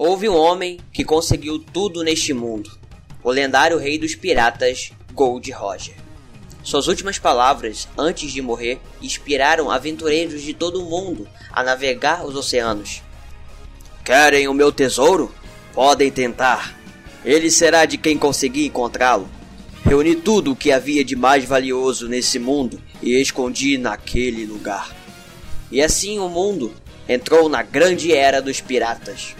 Houve 0.00 0.28
um 0.28 0.36
homem 0.36 0.78
que 0.92 1.04
conseguiu 1.04 1.58
tudo 1.58 2.04
neste 2.04 2.32
mundo. 2.32 2.70
O 3.20 3.32
lendário 3.32 3.76
rei 3.76 3.98
dos 3.98 4.14
piratas, 4.14 4.92
Gold 5.12 5.50
Roger. 5.50 5.96
Suas 6.62 6.86
últimas 6.86 7.18
palavras, 7.18 7.88
antes 7.98 8.30
de 8.30 8.40
morrer, 8.40 8.80
inspiraram 9.02 9.68
aventureiros 9.68 10.42
de 10.42 10.54
todo 10.54 10.80
o 10.80 10.88
mundo 10.88 11.26
a 11.52 11.64
navegar 11.64 12.24
os 12.24 12.36
oceanos. 12.36 13.02
Querem 14.04 14.46
o 14.46 14.54
meu 14.54 14.70
tesouro? 14.70 15.34
Podem 15.74 16.12
tentar. 16.12 16.78
Ele 17.24 17.50
será 17.50 17.84
de 17.84 17.98
quem 17.98 18.16
conseguir 18.16 18.66
encontrá-lo. 18.66 19.28
Reuni 19.84 20.14
tudo 20.14 20.52
o 20.52 20.56
que 20.56 20.70
havia 20.70 21.04
de 21.04 21.16
mais 21.16 21.44
valioso 21.44 22.06
nesse 22.06 22.38
mundo 22.38 22.80
e 23.02 23.20
escondi 23.20 23.76
naquele 23.76 24.46
lugar. 24.46 24.94
E 25.72 25.82
assim 25.82 26.20
o 26.20 26.28
mundo 26.28 26.72
entrou 27.08 27.48
na 27.48 27.64
grande 27.64 28.12
era 28.12 28.40
dos 28.40 28.60
piratas. 28.60 29.34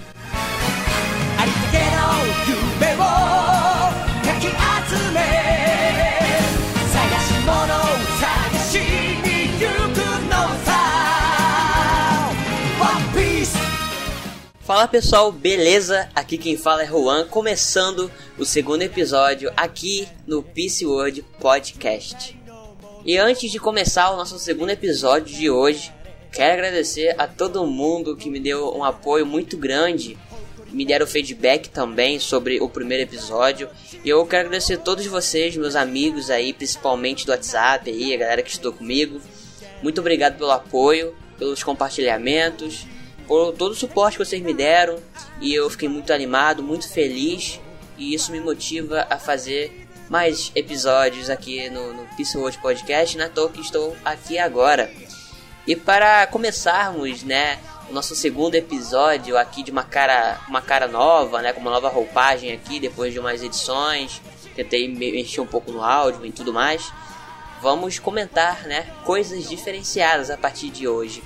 Fala 14.68 14.86
pessoal, 14.86 15.32
beleza? 15.32 16.10
Aqui 16.14 16.36
quem 16.36 16.54
fala 16.54 16.82
é 16.82 16.86
Juan, 16.86 17.26
começando 17.26 18.12
o 18.36 18.44
segundo 18.44 18.82
episódio 18.82 19.50
aqui 19.56 20.06
no 20.26 20.42
Peace 20.42 20.84
World 20.84 21.22
Podcast. 21.40 22.38
E 23.02 23.16
antes 23.16 23.50
de 23.50 23.58
começar 23.58 24.10
o 24.10 24.16
nosso 24.18 24.38
segundo 24.38 24.68
episódio 24.68 25.34
de 25.34 25.48
hoje, 25.48 25.90
quero 26.30 26.52
agradecer 26.52 27.14
a 27.16 27.26
todo 27.26 27.66
mundo 27.66 28.14
que 28.14 28.28
me 28.28 28.38
deu 28.38 28.76
um 28.76 28.84
apoio 28.84 29.24
muito 29.24 29.56
grande, 29.56 30.18
me 30.70 30.84
deram 30.84 31.06
feedback 31.06 31.70
também 31.70 32.18
sobre 32.20 32.60
o 32.60 32.68
primeiro 32.68 33.04
episódio. 33.04 33.70
E 34.04 34.08
eu 34.10 34.26
quero 34.26 34.48
agradecer 34.48 34.74
a 34.74 34.80
todos 34.80 35.06
vocês, 35.06 35.56
meus 35.56 35.76
amigos 35.76 36.28
aí, 36.28 36.52
principalmente 36.52 37.24
do 37.24 37.32
WhatsApp 37.32 37.88
aí, 37.88 38.12
a 38.12 38.18
galera 38.18 38.42
que 38.42 38.50
estudou 38.50 38.74
comigo. 38.74 39.18
Muito 39.82 40.02
obrigado 40.02 40.36
pelo 40.36 40.50
apoio, 40.50 41.16
pelos 41.38 41.62
compartilhamentos 41.62 42.86
por 43.28 43.52
todo 43.52 43.72
o 43.72 43.76
suporte 43.76 44.16
que 44.16 44.24
vocês 44.24 44.42
me 44.42 44.54
deram 44.54 44.98
e 45.38 45.54
eu 45.54 45.68
fiquei 45.68 45.88
muito 45.88 46.12
animado, 46.12 46.62
muito 46.62 46.88
feliz 46.88 47.60
e 47.98 48.14
isso 48.14 48.32
me 48.32 48.40
motiva 48.40 49.06
a 49.10 49.18
fazer 49.18 49.86
mais 50.08 50.50
episódios 50.54 51.28
aqui 51.28 51.68
no, 51.68 51.92
no 51.92 52.04
Peace 52.16 52.36
World 52.36 52.58
Podcast, 52.58 53.18
né? 53.18 53.30
Tô 53.32 53.50
que 53.50 53.60
estou 53.60 53.94
aqui 54.02 54.38
agora. 54.38 54.90
E 55.66 55.76
para 55.76 56.26
começarmos, 56.28 57.22
né, 57.22 57.58
o 57.90 57.92
nosso 57.92 58.16
segundo 58.16 58.54
episódio 58.54 59.36
aqui 59.36 59.62
de 59.62 59.70
uma 59.70 59.82
cara, 59.82 60.40
uma 60.48 60.62
cara 60.62 60.88
nova, 60.88 61.42
né, 61.42 61.52
com 61.52 61.60
uma 61.60 61.70
nova 61.70 61.90
roupagem 61.90 62.52
aqui 62.52 62.80
depois 62.80 63.12
de 63.12 63.20
umas 63.20 63.42
edições, 63.42 64.22
tentei 64.56 64.88
mexer 64.88 65.42
um 65.42 65.46
pouco 65.46 65.70
no 65.70 65.84
áudio 65.84 66.24
e 66.24 66.32
tudo 66.32 66.54
mais. 66.54 66.90
Vamos 67.60 67.98
comentar, 67.98 68.62
né, 68.62 68.86
coisas 69.04 69.46
diferenciadas 69.46 70.30
a 70.30 70.38
partir 70.38 70.70
de 70.70 70.88
hoje. 70.88 71.22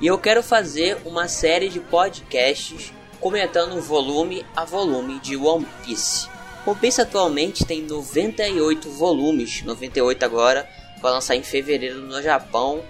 E 0.00 0.06
eu 0.06 0.18
quero 0.18 0.42
fazer 0.42 0.98
uma 1.04 1.28
série 1.28 1.68
de 1.68 1.78
podcasts 1.78 2.92
comentando 3.20 3.80
volume 3.80 4.44
a 4.54 4.64
volume 4.64 5.20
de 5.20 5.36
One 5.36 5.66
Piece. 5.84 6.28
One 6.66 6.78
Piece 6.78 7.00
atualmente 7.00 7.64
tem 7.64 7.82
98 7.82 8.90
volumes, 8.90 9.62
98 9.62 10.24
agora, 10.24 10.68
vai 11.00 11.12
lançar 11.12 11.36
em 11.36 11.42
fevereiro 11.42 12.00
no 12.00 12.20
Japão 12.20 12.82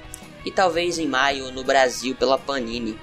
e 0.45 0.51
talvez 0.51 0.99
em 0.99 1.07
maio 1.07 1.53
no 1.53 1.63
Brasil 1.63 2.15
pela 2.15 2.39
Panini. 2.39 2.99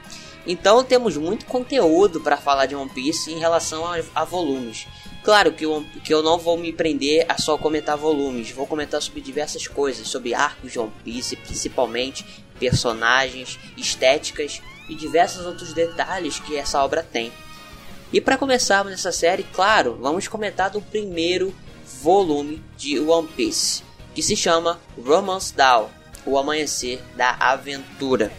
Então 0.47 0.83
temos 0.83 1.15
muito 1.15 1.45
conteúdo 1.45 2.19
para 2.19 2.37
falar 2.37 2.65
de 2.65 2.75
One 2.75 2.89
Piece 2.89 3.31
em 3.31 3.37
relação 3.37 3.85
a, 3.85 3.99
a 4.15 4.25
volumes. 4.25 4.87
Claro 5.23 5.53
que 5.53 5.65
eu, 5.65 5.85
que 6.03 6.11
eu 6.11 6.23
não 6.23 6.39
vou 6.39 6.57
me 6.57 6.73
prender 6.73 7.25
a 7.29 7.39
só 7.39 7.55
comentar 7.55 7.95
volumes, 7.95 8.49
vou 8.49 8.65
comentar 8.65 8.99
sobre 8.99 9.21
diversas 9.21 9.67
coisas, 9.67 10.07
sobre 10.07 10.33
arcos 10.33 10.71
de 10.71 10.79
One 10.79 10.91
Piece, 11.03 11.35
principalmente 11.35 12.25
personagens, 12.61 13.57
estéticas 13.75 14.61
e 14.87 14.93
diversos 14.93 15.47
outros 15.47 15.73
detalhes 15.73 16.39
que 16.39 16.55
essa 16.55 16.83
obra 16.83 17.01
tem. 17.01 17.33
E 18.13 18.21
para 18.21 18.37
começarmos 18.37 18.93
essa 18.93 19.11
série, 19.11 19.41
claro, 19.41 19.97
vamos 19.99 20.27
comentar 20.27 20.69
do 20.69 20.79
primeiro 20.79 21.55
volume 22.03 22.63
de 22.77 22.99
One 22.99 23.27
Piece, 23.27 23.83
que 24.13 24.21
se 24.21 24.35
chama 24.35 24.79
Romance 25.03 25.55
Dawn, 25.55 25.87
o 26.23 26.37
amanhecer 26.37 27.01
da 27.15 27.35
aventura. 27.39 28.31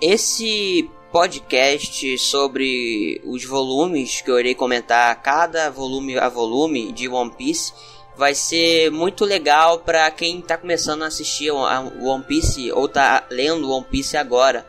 Esse 0.00 0.90
podcast 1.12 2.18
sobre 2.18 3.20
os 3.24 3.44
volumes 3.44 4.20
que 4.20 4.30
eu 4.30 4.40
irei 4.40 4.54
comentar, 4.54 5.14
cada 5.22 5.70
volume 5.70 6.18
a 6.18 6.28
volume 6.28 6.92
de 6.92 7.08
One 7.08 7.30
Piece, 7.30 7.72
vai 8.18 8.34
ser 8.34 8.90
muito 8.90 9.24
legal 9.24 9.78
para 9.78 10.10
quem 10.10 10.40
está 10.40 10.58
começando 10.58 11.04
a 11.04 11.06
assistir 11.06 11.52
One 11.52 12.24
Piece 12.24 12.72
ou 12.72 12.86
está 12.86 13.24
lendo 13.30 13.70
One 13.70 13.86
Piece 13.88 14.16
agora. 14.16 14.66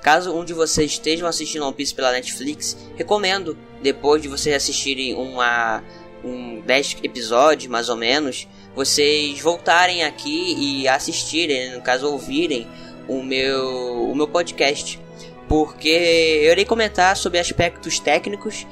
Caso 0.00 0.32
um 0.32 0.44
de 0.44 0.54
vocês 0.54 0.92
estejam 0.92 1.26
assistindo 1.26 1.66
One 1.66 1.74
Piece 1.74 1.92
pela 1.92 2.12
Netflix, 2.12 2.76
recomendo, 2.96 3.58
depois 3.82 4.22
de 4.22 4.28
vocês 4.28 4.54
assistirem 4.54 5.14
uma, 5.14 5.82
um 6.22 6.60
10 6.60 6.98
episódios 7.02 7.68
mais 7.68 7.88
ou 7.88 7.96
menos, 7.96 8.46
vocês 8.72 9.40
voltarem 9.40 10.04
aqui 10.04 10.54
e 10.56 10.86
assistirem, 10.86 11.74
no 11.74 11.82
caso 11.82 12.08
ouvirem 12.08 12.68
o 13.08 13.20
meu, 13.20 14.10
o 14.10 14.14
meu 14.14 14.28
podcast 14.28 15.00
porque 15.48 15.88
eu 15.88 16.52
irei 16.52 16.64
comentar 16.64 17.16
sobre 17.16 17.40
aspectos 17.40 17.98
técnicos, 17.98 18.64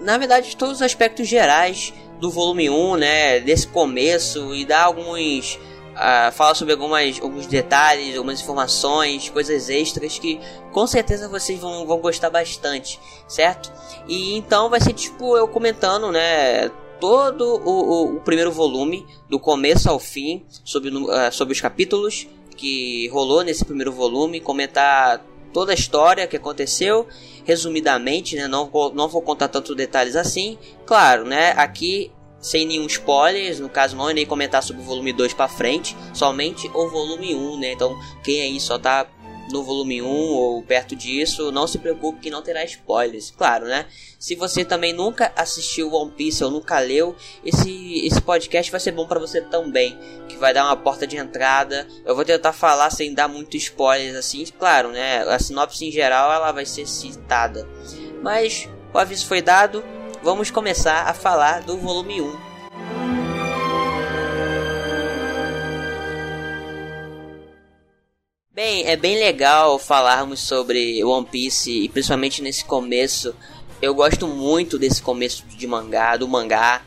na 0.00 0.16
verdade, 0.16 0.56
todos 0.56 0.76
os 0.76 0.82
aspectos 0.82 1.26
gerais 1.26 1.92
do 2.20 2.30
volume 2.30 2.70
1, 2.70 2.96
né, 2.96 3.40
desse 3.40 3.66
começo 3.66 4.54
e 4.54 4.64
dar 4.64 4.84
alguns 4.84 5.58
uh, 5.96 6.32
falar 6.32 6.54
sobre 6.54 6.74
algumas, 6.74 7.20
alguns 7.20 7.46
detalhes, 7.46 8.16
algumas 8.16 8.40
informações, 8.40 9.28
coisas 9.28 9.68
extras 9.68 10.18
que 10.18 10.40
com 10.72 10.86
certeza 10.86 11.28
vocês 11.28 11.58
vão, 11.58 11.86
vão 11.86 11.98
gostar 11.98 12.30
bastante, 12.30 13.00
certo? 13.26 13.72
E 14.06 14.36
então 14.36 14.68
vai 14.68 14.80
ser 14.80 14.92
tipo 14.92 15.36
eu 15.36 15.48
comentando, 15.48 16.12
né, 16.12 16.70
todo 17.00 17.60
o, 17.64 17.70
o, 17.70 18.16
o 18.16 18.20
primeiro 18.20 18.52
volume, 18.52 19.06
do 19.28 19.38
começo 19.38 19.88
ao 19.90 19.98
fim, 19.98 20.44
sobre, 20.64 20.90
uh, 20.90 21.32
sobre 21.32 21.52
os 21.52 21.60
capítulos 21.60 22.26
que 22.56 23.08
rolou 23.08 23.42
nesse 23.42 23.64
primeiro 23.64 23.92
volume, 23.92 24.40
comentar 24.40 25.22
toda 25.52 25.72
a 25.72 25.74
história 25.74 26.26
que 26.26 26.36
aconteceu, 26.36 27.06
resumidamente, 27.46 28.36
né? 28.36 28.46
Não 28.46 28.66
vou, 28.66 28.92
não 28.92 29.08
vou 29.08 29.22
contar 29.22 29.48
tantos 29.48 29.74
detalhes 29.74 30.16
assim. 30.16 30.58
Claro, 30.84 31.24
né? 31.24 31.52
Aqui 31.52 32.10
sem 32.40 32.66
nenhum 32.66 32.86
spoiler, 32.86 33.58
no 33.60 33.68
caso 33.68 33.96
não 33.96 34.10
irei 34.10 34.26
comentar 34.26 34.62
sobre 34.62 34.82
o 34.82 34.84
volume 34.84 35.12
2 35.12 35.32
para 35.32 35.48
frente, 35.48 35.96
somente 36.12 36.70
o 36.74 36.88
volume 36.88 37.34
1, 37.34 37.58
né? 37.58 37.72
Então, 37.72 37.96
quem 38.22 38.42
aí 38.42 38.60
só 38.60 38.78
tá 38.78 39.06
no 39.50 39.62
volume 39.62 40.02
1 40.02 40.06
ou 40.06 40.62
perto 40.62 40.96
disso, 40.96 41.52
não 41.52 41.66
se 41.66 41.78
preocupe 41.78 42.20
que 42.20 42.30
não 42.30 42.42
terá 42.42 42.64
spoilers, 42.64 43.30
claro, 43.30 43.66
né? 43.66 43.86
Se 44.18 44.34
você 44.34 44.64
também 44.64 44.92
nunca 44.92 45.32
assistiu 45.36 45.92
One 45.92 46.10
Piece 46.10 46.42
ou 46.42 46.50
nunca 46.50 46.78
leu, 46.78 47.14
esse, 47.44 48.06
esse 48.06 48.20
podcast 48.20 48.70
vai 48.70 48.80
ser 48.80 48.92
bom 48.92 49.06
para 49.06 49.20
você 49.20 49.40
também, 49.40 49.98
que 50.28 50.36
vai 50.36 50.52
dar 50.52 50.64
uma 50.64 50.76
porta 50.76 51.06
de 51.06 51.16
entrada. 51.16 51.86
Eu 52.04 52.14
vou 52.14 52.24
tentar 52.24 52.52
falar 52.52 52.90
sem 52.90 53.14
dar 53.14 53.28
muito 53.28 53.56
spoilers 53.56 54.16
assim, 54.16 54.44
claro, 54.58 54.90
né? 54.90 55.22
A 55.22 55.38
sinopse 55.38 55.84
em 55.84 55.92
geral 55.92 56.32
ela 56.32 56.52
vai 56.52 56.64
ser 56.64 56.86
citada. 56.86 57.68
Mas 58.22 58.68
o 58.92 58.98
aviso 58.98 59.26
foi 59.26 59.42
dado, 59.42 59.84
vamos 60.22 60.50
começar 60.50 61.02
a 61.02 61.14
falar 61.14 61.62
do 61.62 61.76
volume 61.76 62.20
1 62.20 62.45
Bem, 68.56 68.86
é 68.86 68.96
bem 68.96 69.18
legal 69.18 69.78
falarmos 69.78 70.40
sobre 70.40 71.04
One 71.04 71.26
Piece 71.26 71.70
e 71.70 71.90
principalmente 71.90 72.40
nesse 72.40 72.64
começo. 72.64 73.36
Eu 73.82 73.94
gosto 73.94 74.26
muito 74.26 74.78
desse 74.78 75.02
começo 75.02 75.44
de 75.46 75.66
mangá, 75.66 76.16
do 76.16 76.26
mangá, 76.26 76.80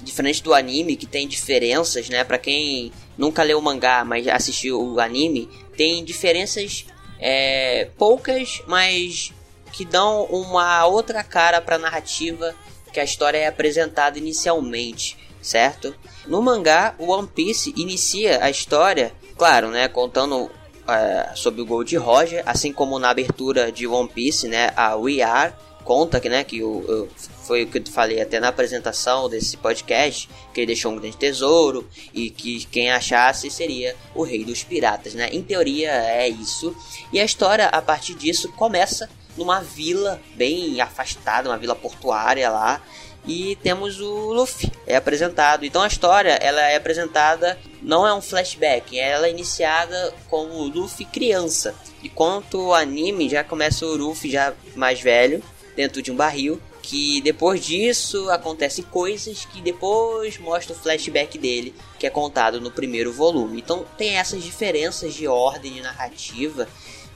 diferente 0.00 0.42
do 0.42 0.52
anime 0.52 0.96
que 0.96 1.06
tem 1.06 1.28
diferenças, 1.28 2.08
né? 2.08 2.24
Para 2.24 2.38
quem 2.38 2.92
nunca 3.16 3.44
leu 3.44 3.60
o 3.60 3.62
mangá, 3.62 4.04
mas 4.04 4.26
assistiu 4.26 4.82
o 4.82 4.98
anime, 4.98 5.48
tem 5.76 6.04
diferenças 6.04 6.86
é, 7.20 7.88
poucas, 7.96 8.60
mas 8.66 9.32
que 9.70 9.84
dão 9.84 10.24
uma 10.24 10.84
outra 10.86 11.22
cara 11.22 11.60
para 11.60 11.76
a 11.76 11.78
narrativa 11.78 12.52
que 12.92 12.98
a 12.98 13.04
história 13.04 13.38
é 13.38 13.46
apresentada 13.46 14.18
inicialmente, 14.18 15.16
certo? 15.40 15.94
No 16.26 16.42
mangá, 16.42 16.96
o 16.98 17.12
One 17.12 17.28
Piece 17.28 17.72
inicia 17.76 18.42
a 18.42 18.50
história, 18.50 19.14
claro, 19.36 19.68
né, 19.68 19.86
contando 19.86 20.50
é, 20.88 21.30
sobre 21.34 21.62
o 21.62 21.66
Gold 21.66 21.96
Roger, 21.96 22.42
assim 22.46 22.72
como 22.72 22.98
na 22.98 23.10
abertura 23.10 23.70
de 23.70 23.86
One 23.86 24.08
Piece, 24.08 24.48
né, 24.48 24.72
a 24.76 24.96
We 24.96 25.22
Are 25.22 25.52
conta 25.84 26.20
que, 26.20 26.28
né, 26.28 26.44
que 26.44 26.62
o, 26.62 27.08
foi 27.44 27.64
o 27.64 27.66
que 27.66 27.78
eu 27.78 27.86
falei 27.86 28.20
até 28.20 28.40
na 28.40 28.48
apresentação 28.48 29.28
desse 29.28 29.56
podcast, 29.56 30.28
que 30.52 30.60
ele 30.60 30.68
deixou 30.68 30.92
um 30.92 30.96
grande 30.96 31.16
tesouro 31.16 31.88
e 32.14 32.30
que 32.30 32.64
quem 32.66 32.90
achasse 32.90 33.50
seria 33.50 33.94
o 34.14 34.22
rei 34.22 34.44
dos 34.44 34.62
piratas, 34.62 35.14
né? 35.14 35.28
Em 35.32 35.42
teoria 35.42 35.90
é 35.90 36.28
isso. 36.28 36.74
E 37.12 37.20
a 37.20 37.24
história 37.24 37.66
a 37.66 37.82
partir 37.82 38.14
disso 38.14 38.50
começa 38.52 39.08
numa 39.36 39.60
vila 39.60 40.20
bem 40.34 40.80
afastada, 40.80 41.48
uma 41.48 41.58
vila 41.58 41.74
portuária 41.74 42.48
lá. 42.50 42.80
E 43.26 43.56
temos 43.56 44.00
o 44.00 44.32
Luffy, 44.32 44.70
é 44.86 44.96
apresentado. 44.96 45.64
Então 45.64 45.82
a 45.82 45.86
história, 45.86 46.32
ela 46.32 46.60
é 46.62 46.76
apresentada, 46.76 47.58
não 47.80 48.06
é 48.06 48.12
um 48.12 48.20
flashback, 48.20 48.98
ela 48.98 49.26
é 49.26 49.30
iniciada 49.30 50.12
com 50.28 50.44
o 50.46 50.68
Luffy 50.68 51.04
criança. 51.04 51.74
Enquanto 52.02 52.58
o 52.58 52.74
anime 52.74 53.28
já 53.28 53.44
começa 53.44 53.86
o 53.86 53.96
Luffy 53.96 54.30
já 54.30 54.52
mais 54.74 55.00
velho, 55.00 55.42
dentro 55.76 56.02
de 56.02 56.10
um 56.10 56.16
barril, 56.16 56.60
que 56.82 57.20
depois 57.20 57.64
disso 57.64 58.28
acontecem 58.28 58.84
coisas 58.84 59.44
que 59.44 59.62
depois 59.62 60.36
mostra 60.38 60.74
o 60.74 60.78
flashback 60.78 61.38
dele, 61.38 61.74
que 61.98 62.06
é 62.06 62.10
contado 62.10 62.60
no 62.60 62.72
primeiro 62.72 63.12
volume. 63.12 63.60
Então 63.60 63.86
tem 63.96 64.16
essas 64.16 64.42
diferenças 64.42 65.14
de 65.14 65.28
ordem 65.28 65.74
de 65.74 65.80
narrativa 65.80 66.68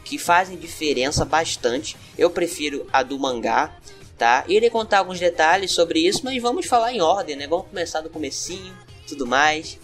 que 0.04 0.18
fazem 0.18 0.56
diferença 0.56 1.24
bastante. 1.24 1.96
Eu 2.16 2.30
prefiro 2.30 2.86
a 2.92 3.02
do 3.02 3.18
mangá, 3.18 3.76
tá? 4.16 4.44
Irei 4.48 4.70
contar 4.70 4.98
alguns 4.98 5.20
detalhes 5.20 5.72
sobre 5.72 6.06
isso, 6.06 6.22
mas 6.24 6.40
vamos 6.40 6.66
falar 6.66 6.92
em 6.92 7.00
ordem, 7.00 7.36
né? 7.36 7.46
Vamos 7.46 7.66
começar 7.68 8.00
do 8.00 8.10
comecinho, 8.10 8.76
tudo 9.06 9.26
mais, 9.26 9.78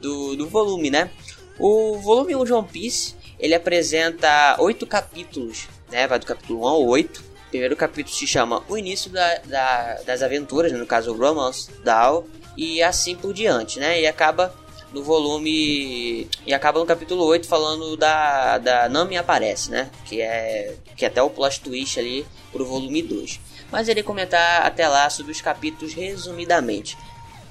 do, 0.00 0.36
do 0.36 0.48
volume, 0.48 0.90
né? 0.90 1.10
O 1.58 1.98
volume 1.98 2.34
1 2.34 2.44
de 2.44 2.52
One 2.52 2.68
Piece, 2.68 3.14
ele 3.38 3.54
apresenta 3.54 4.56
oito 4.58 4.86
capítulos, 4.86 5.68
né? 5.90 6.06
Vai 6.06 6.18
do 6.18 6.26
capítulo 6.26 6.60
1 6.60 6.66
ao 6.66 6.86
8 6.86 7.34
primeiro 7.54 7.76
capítulo 7.76 8.12
se 8.16 8.26
chama 8.26 8.64
O 8.68 8.76
Início 8.76 9.12
da, 9.12 9.38
da, 9.44 9.94
das 10.04 10.22
Aventuras, 10.22 10.72
né? 10.72 10.78
no 10.78 10.86
caso 10.86 11.12
o 11.12 11.16
Romance 11.16 11.70
Down, 11.84 12.24
e 12.56 12.82
assim 12.82 13.14
por 13.14 13.32
diante, 13.32 13.78
né? 13.78 14.00
E 14.00 14.08
acaba 14.08 14.52
no 14.92 15.04
volume. 15.04 16.28
E 16.46 16.52
acaba 16.52 16.80
no 16.80 16.86
capítulo 16.86 17.24
8 17.24 17.46
falando 17.46 17.96
da, 17.96 18.58
da 18.58 18.88
Nami 18.88 19.16
aparece, 19.16 19.70
né? 19.70 19.90
Que 20.04 20.20
é. 20.20 20.74
Que 20.96 21.04
é 21.04 21.08
até 21.08 21.22
o 21.22 21.30
plot 21.30 21.60
twist 21.60 21.98
ali 21.98 22.26
pro 22.52 22.64
volume 22.64 23.02
2. 23.02 23.40
Mas 23.74 23.88
ele 23.88 24.04
comentar 24.04 24.64
até 24.64 24.86
lá 24.86 25.10
sobre 25.10 25.32
os 25.32 25.40
capítulos 25.40 25.94
resumidamente. 25.94 26.96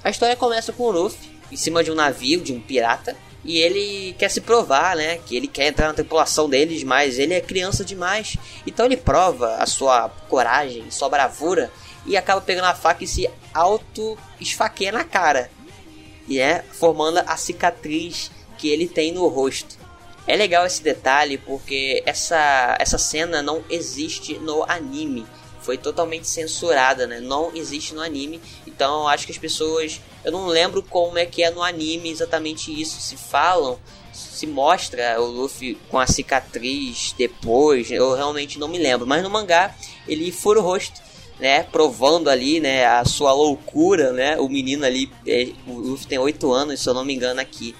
A 0.02 0.08
história 0.08 0.34
começa 0.34 0.72
com 0.72 0.84
o 0.84 0.90
Luffy 0.90 1.38
em 1.52 1.56
cima 1.56 1.84
de 1.84 1.90
um 1.90 1.94
navio, 1.94 2.40
de 2.40 2.50
um 2.50 2.58
pirata, 2.58 3.14
e 3.44 3.58
ele 3.58 4.14
quer 4.18 4.30
se 4.30 4.40
provar, 4.40 4.96
né? 4.96 5.18
Que 5.18 5.36
ele 5.36 5.46
quer 5.46 5.66
entrar 5.66 5.86
na 5.86 5.92
tripulação 5.92 6.48
deles, 6.48 6.82
mas 6.82 7.18
ele 7.18 7.34
é 7.34 7.42
criança 7.42 7.84
demais. 7.84 8.38
Então 8.66 8.86
ele 8.86 8.96
prova 8.96 9.56
a 9.56 9.66
sua 9.66 10.08
coragem, 10.08 10.90
sua 10.90 11.10
bravura 11.10 11.70
e 12.06 12.16
acaba 12.16 12.40
pegando 12.40 12.68
a 12.68 12.74
faca 12.74 13.04
e 13.04 13.06
se 13.06 13.28
auto 13.52 14.16
esfaqueia 14.40 14.92
na 14.92 15.04
cara, 15.04 15.50
e 16.26 16.40
é 16.40 16.64
formando 16.72 17.18
a 17.18 17.36
cicatriz 17.36 18.30
que 18.56 18.70
ele 18.70 18.88
tem 18.88 19.12
no 19.12 19.28
rosto. 19.28 19.76
É 20.26 20.34
legal 20.34 20.64
esse 20.64 20.82
detalhe 20.82 21.36
porque 21.36 22.02
essa 22.06 22.78
essa 22.80 22.96
cena 22.96 23.42
não 23.42 23.62
existe 23.68 24.38
no 24.38 24.64
anime 24.64 25.26
foi 25.64 25.78
totalmente 25.78 26.28
censurada, 26.28 27.06
né? 27.06 27.20
Não 27.20 27.50
existe 27.54 27.94
no 27.94 28.02
anime. 28.02 28.40
Então 28.66 29.08
acho 29.08 29.26
que 29.26 29.32
as 29.32 29.38
pessoas. 29.38 30.00
Eu 30.22 30.30
não 30.30 30.46
lembro 30.46 30.82
como 30.82 31.18
é 31.18 31.24
que 31.24 31.42
é 31.42 31.50
no 31.50 31.62
anime 31.62 32.10
exatamente 32.10 32.70
isso. 32.70 33.00
Se 33.00 33.16
falam, 33.16 33.78
se 34.12 34.46
mostra 34.46 35.20
o 35.20 35.24
Luffy 35.24 35.76
com 35.88 35.98
a 35.98 36.06
cicatriz 36.06 37.14
depois. 37.16 37.90
Eu 37.90 38.14
realmente 38.14 38.58
não 38.58 38.68
me 38.68 38.78
lembro. 38.78 39.06
Mas 39.06 39.22
no 39.22 39.30
mangá 39.30 39.74
ele 40.06 40.30
fura 40.30 40.60
o 40.60 40.62
rosto. 40.62 41.02
Né, 41.36 41.64
provando 41.64 42.30
ali, 42.30 42.60
né, 42.60 42.86
a 42.86 43.04
sua 43.04 43.32
loucura, 43.32 44.12
né, 44.12 44.38
o 44.38 44.48
menino 44.48 44.86
ali, 44.86 45.10
é, 45.26 45.48
o 45.66 45.72
Luffy 45.72 46.06
tem 46.06 46.16
8 46.16 46.52
anos, 46.52 46.80
se 46.80 46.88
eu 46.88 46.94
não 46.94 47.04
me 47.04 47.12
engano 47.12 47.40
aqui, 47.40 47.74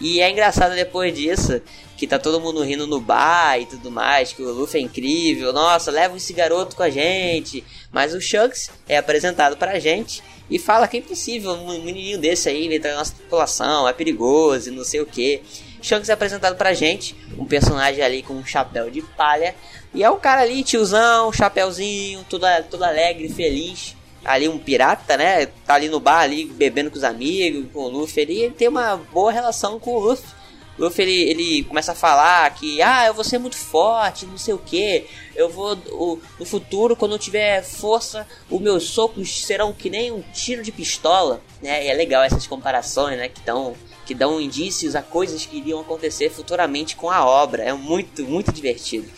e 0.00 0.20
é 0.20 0.30
engraçado 0.30 0.74
depois 0.74 1.14
disso, 1.14 1.60
que 1.96 2.06
tá 2.06 2.18
todo 2.18 2.40
mundo 2.40 2.62
rindo 2.62 2.86
no 2.86 3.00
bar 3.00 3.60
e 3.60 3.66
tudo 3.66 3.90
mais, 3.90 4.32
que 4.32 4.42
o 4.42 4.50
Luffy 4.50 4.80
é 4.80 4.82
incrível, 4.82 5.52
nossa, 5.52 5.90
leva 5.90 6.16
esse 6.16 6.32
garoto 6.32 6.74
com 6.74 6.82
a 6.82 6.88
gente. 6.88 7.62
Mas 7.92 8.14
o 8.14 8.20
Shanks 8.20 8.70
é 8.88 8.96
apresentado 8.96 9.56
pra 9.58 9.78
gente 9.78 10.22
e 10.48 10.58
fala 10.58 10.88
que 10.88 10.96
é 10.96 11.00
impossível 11.00 11.52
um 11.52 11.82
menininho 11.84 12.18
desse 12.18 12.48
aí 12.48 12.74
entrar 12.74 12.92
na 12.92 12.98
nossa 12.98 13.12
população, 13.12 13.86
é 13.86 13.92
perigoso 13.92 14.70
e 14.70 14.72
não 14.72 14.84
sei 14.84 15.00
o 15.00 15.06
que. 15.06 15.42
Shanks 15.82 16.08
é 16.08 16.12
apresentado 16.12 16.56
pra 16.56 16.72
gente, 16.72 17.14
um 17.38 17.44
personagem 17.44 18.02
ali 18.02 18.22
com 18.22 18.34
um 18.34 18.44
chapéu 18.44 18.90
de 18.90 19.02
palha, 19.02 19.54
e 19.92 20.02
é 20.02 20.10
o 20.10 20.16
cara 20.16 20.42
ali, 20.42 20.62
tiozão, 20.62 21.32
chapéuzinho, 21.32 22.24
todo, 22.28 22.46
todo 22.70 22.82
alegre, 22.84 23.28
feliz 23.28 23.96
ali 24.24 24.48
um 24.48 24.58
pirata, 24.58 25.16
né? 25.16 25.46
Tá 25.46 25.74
ali 25.74 25.88
no 25.88 26.00
bar 26.00 26.20
ali 26.20 26.44
bebendo 26.44 26.90
com 26.90 26.96
os 26.96 27.04
amigos, 27.04 27.66
com 27.72 27.80
o 27.80 27.88
Luffy, 27.88 28.22
ele, 28.22 28.38
ele 28.38 28.54
tem 28.54 28.68
uma 28.68 28.96
boa 28.96 29.32
relação 29.32 29.78
com 29.78 29.92
o 29.92 29.98
Luffy. 29.98 30.40
Luffy 30.78 31.02
ele, 31.02 31.30
ele 31.30 31.64
começa 31.64 31.92
a 31.92 31.94
falar 31.94 32.48
que 32.54 32.80
ah, 32.80 33.06
eu 33.06 33.12
vou 33.12 33.22
ser 33.22 33.38
muito 33.38 33.56
forte, 33.56 34.24
não 34.24 34.38
sei 34.38 34.54
o 34.54 34.58
que. 34.58 35.06
Eu 35.36 35.50
vou 35.50 35.76
o, 35.90 36.18
no 36.38 36.46
futuro 36.46 36.96
quando 36.96 37.12
eu 37.12 37.18
tiver 37.18 37.62
força, 37.62 38.26
os 38.48 38.60
meus 38.60 38.84
socos 38.84 39.44
serão 39.44 39.72
que 39.72 39.90
nem 39.90 40.10
um 40.10 40.22
tiro 40.32 40.62
de 40.62 40.72
pistola, 40.72 41.42
né? 41.62 41.84
E 41.84 41.88
é 41.88 41.94
legal 41.94 42.22
essas 42.22 42.46
comparações, 42.46 43.18
né, 43.18 43.28
que 43.28 43.42
dão 43.42 43.74
que 44.06 44.14
dão 44.14 44.40
indícios 44.40 44.96
a 44.96 45.02
coisas 45.02 45.46
que 45.46 45.58
iriam 45.58 45.80
acontecer 45.80 46.30
futuramente 46.30 46.96
com 46.96 47.08
a 47.08 47.24
obra. 47.24 47.62
É 47.62 47.72
muito, 47.72 48.24
muito 48.24 48.50
divertido. 48.50 49.08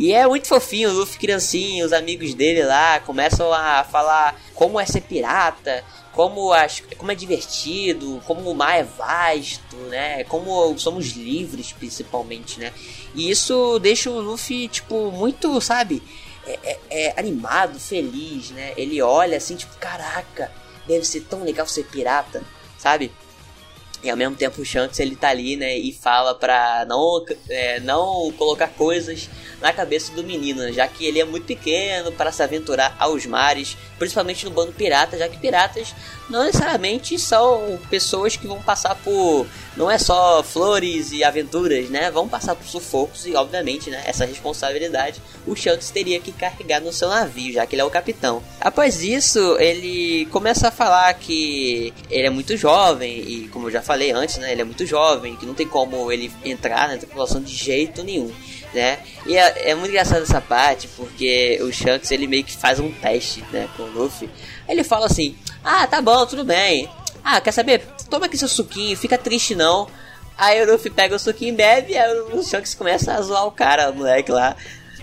E 0.00 0.14
é 0.14 0.26
muito 0.26 0.48
fofinho, 0.48 0.88
o 0.88 0.94
Luffy 0.94 1.18
criancinho, 1.18 1.84
os 1.84 1.92
amigos 1.92 2.32
dele 2.32 2.62
lá 2.64 3.00
começam 3.00 3.52
a 3.52 3.84
falar 3.84 4.40
como 4.54 4.80
é 4.80 4.86
ser 4.86 5.02
pirata, 5.02 5.84
como, 6.12 6.54
as, 6.54 6.80
como 6.96 7.12
é 7.12 7.14
divertido, 7.14 8.18
como 8.26 8.50
o 8.50 8.54
mar 8.54 8.78
é 8.78 8.82
vasto, 8.82 9.76
né? 9.90 10.24
Como 10.24 10.78
somos 10.78 11.08
livres, 11.08 11.72
principalmente, 11.72 12.58
né? 12.58 12.72
E 13.14 13.30
isso 13.30 13.78
deixa 13.78 14.10
o 14.10 14.22
Luffy, 14.22 14.68
tipo, 14.68 15.12
muito, 15.12 15.60
sabe? 15.60 16.02
É, 16.46 16.58
é, 16.62 16.78
é 16.88 17.20
animado, 17.20 17.78
feliz, 17.78 18.52
né? 18.52 18.72
Ele 18.78 19.02
olha 19.02 19.36
assim, 19.36 19.54
tipo, 19.54 19.76
caraca, 19.76 20.50
deve 20.88 21.04
ser 21.04 21.26
tão 21.28 21.44
legal 21.44 21.66
ser 21.66 21.84
pirata, 21.84 22.42
sabe? 22.78 23.12
E 24.02 24.08
ao 24.08 24.16
mesmo 24.16 24.34
tempo 24.34 24.62
o 24.62 24.64
Shanks 24.64 24.98
ele 24.98 25.14
tá 25.14 25.28
ali, 25.28 25.56
né, 25.56 25.76
e 25.76 25.92
fala 25.92 26.34
pra 26.34 26.86
não, 26.88 27.22
é, 27.50 27.80
não 27.80 28.32
colocar 28.32 28.68
coisas 28.68 29.28
na 29.60 29.72
cabeça 29.72 30.12
do 30.12 30.22
menino, 30.22 30.62
né, 30.62 30.72
já 30.72 30.86
que 30.88 31.04
ele 31.04 31.20
é 31.20 31.24
muito 31.24 31.46
pequeno 31.46 32.12
para 32.12 32.32
se 32.32 32.42
aventurar 32.42 32.96
aos 32.98 33.26
mares, 33.26 33.76
principalmente 33.98 34.44
no 34.44 34.50
bando 34.50 34.72
pirata, 34.72 35.18
já 35.18 35.28
que 35.28 35.38
piratas 35.38 35.94
não 36.30 36.44
necessariamente 36.44 37.18
são 37.18 37.78
pessoas 37.90 38.36
que 38.36 38.46
vão 38.46 38.62
passar 38.62 38.94
por 38.94 39.46
não 39.76 39.90
é 39.90 39.98
só 39.98 40.42
flores 40.42 41.12
e 41.12 41.22
aventuras, 41.22 41.88
né? 41.88 42.10
Vão 42.10 42.28
passar 42.28 42.54
por 42.54 42.66
sufocos 42.66 43.26
e 43.26 43.34
obviamente, 43.34 43.88
né, 43.88 44.02
essa 44.04 44.24
responsabilidade 44.24 45.22
o 45.46 45.54
Shanks 45.54 45.90
teria 45.90 46.20
que 46.20 46.32
carregar 46.32 46.80
no 46.80 46.92
seu 46.92 47.08
navio, 47.08 47.52
já 47.52 47.66
que 47.66 47.74
ele 47.74 47.82
é 47.82 47.84
o 47.84 47.90
capitão. 47.90 48.42
Após 48.60 49.02
isso, 49.02 49.56
ele 49.58 50.26
começa 50.26 50.68
a 50.68 50.70
falar 50.70 51.12
que 51.14 51.92
ele 52.10 52.26
é 52.26 52.30
muito 52.30 52.56
jovem 52.56 53.18
e 53.18 53.48
como 53.48 53.68
eu 53.68 53.70
já 53.70 53.82
falei 53.82 54.10
antes, 54.10 54.36
né, 54.38 54.52
ele 54.52 54.62
é 54.62 54.64
muito 54.64 54.84
jovem, 54.86 55.36
que 55.36 55.46
não 55.46 55.54
tem 55.54 55.66
como 55.66 56.10
ele 56.12 56.30
entrar 56.44 56.88
na 56.88 56.96
tripulação 56.96 57.40
de 57.40 57.54
jeito 57.54 58.02
nenhum 58.02 58.30
né? 58.72 59.00
E 59.26 59.36
é, 59.36 59.70
é, 59.70 59.74
muito 59.74 59.90
engraçado 59.90 60.22
essa 60.22 60.40
parte, 60.40 60.88
porque 60.96 61.58
o 61.62 61.72
Shanks 61.72 62.10
ele 62.10 62.26
meio 62.26 62.44
que 62.44 62.56
faz 62.56 62.78
um 62.78 62.90
teste, 62.90 63.44
né, 63.52 63.68
com 63.76 63.82
o 63.82 63.90
Luffy. 63.90 64.30
Ele 64.68 64.84
fala 64.84 65.06
assim: 65.06 65.36
Ah, 65.64 65.86
tá 65.86 66.00
bom, 66.00 66.26
tudo 66.26 66.44
bem. 66.44 66.88
Ah, 67.24 67.40
quer 67.40 67.52
saber? 67.52 67.86
Toma 68.08 68.26
aqui 68.26 68.36
seu 68.36 68.48
suquinho, 68.48 68.96
fica 68.96 69.18
triste 69.18 69.54
não. 69.54 69.88
Aí 70.36 70.62
o 70.62 70.72
Luffy 70.72 70.90
pega 70.90 71.14
o 71.14 71.18
suquinho 71.18 71.52
e 71.52 71.56
bebe, 71.56 71.98
aí 71.98 72.18
o 72.18 72.42
Shanks 72.42 72.74
começa 72.74 73.12
a 73.12 73.20
zoar 73.20 73.46
o 73.46 73.52
cara, 73.52 73.90
o 73.90 73.94
moleque 73.94 74.32
lá. 74.32 74.56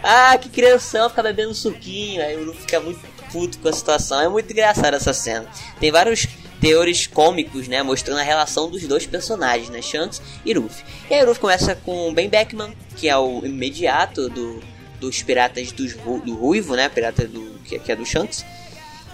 Ah, 0.03 0.37
que 0.37 0.49
crianção, 0.49 1.09
fica 1.09 1.21
bebendo 1.21 1.53
suquinho. 1.53 2.23
Aí 2.23 2.35
o 2.35 2.45
Luffy 2.45 2.61
fica 2.61 2.79
muito 2.79 2.99
puto 3.31 3.59
com 3.59 3.67
a 3.67 3.73
situação. 3.73 4.19
É 4.19 4.27
muito 4.27 4.51
engraçado 4.51 4.95
essa 4.95 5.13
cena. 5.13 5.45
Tem 5.79 5.91
vários 5.91 6.27
teores 6.59 7.05
cômicos, 7.05 7.67
né, 7.67 7.83
mostrando 7.83 8.19
a 8.19 8.23
relação 8.23 8.69
dos 8.69 8.81
dois 8.87 9.05
personagens, 9.05 9.69
né, 9.69 9.81
Shanks 9.81 10.21
e 10.43 10.53
Luffy. 10.53 10.83
E 11.09 11.13
aí 11.13 11.23
o 11.23 11.27
Luffy 11.27 11.41
começa 11.41 11.75
com 11.75 12.11
Ben 12.13 12.29
Beckman, 12.29 12.73
que 12.95 13.07
é 13.07 13.15
o 13.15 13.45
imediato 13.45 14.27
do, 14.29 14.63
dos 14.99 15.21
piratas 15.21 15.71
do 15.71 16.33
Ruivo, 16.33 16.75
né, 16.75 16.89
pirata 16.89 17.27
do 17.27 17.59
que, 17.63 17.77
que 17.77 17.91
é 17.91 17.95
do 17.95 18.05
Shanks. 18.05 18.43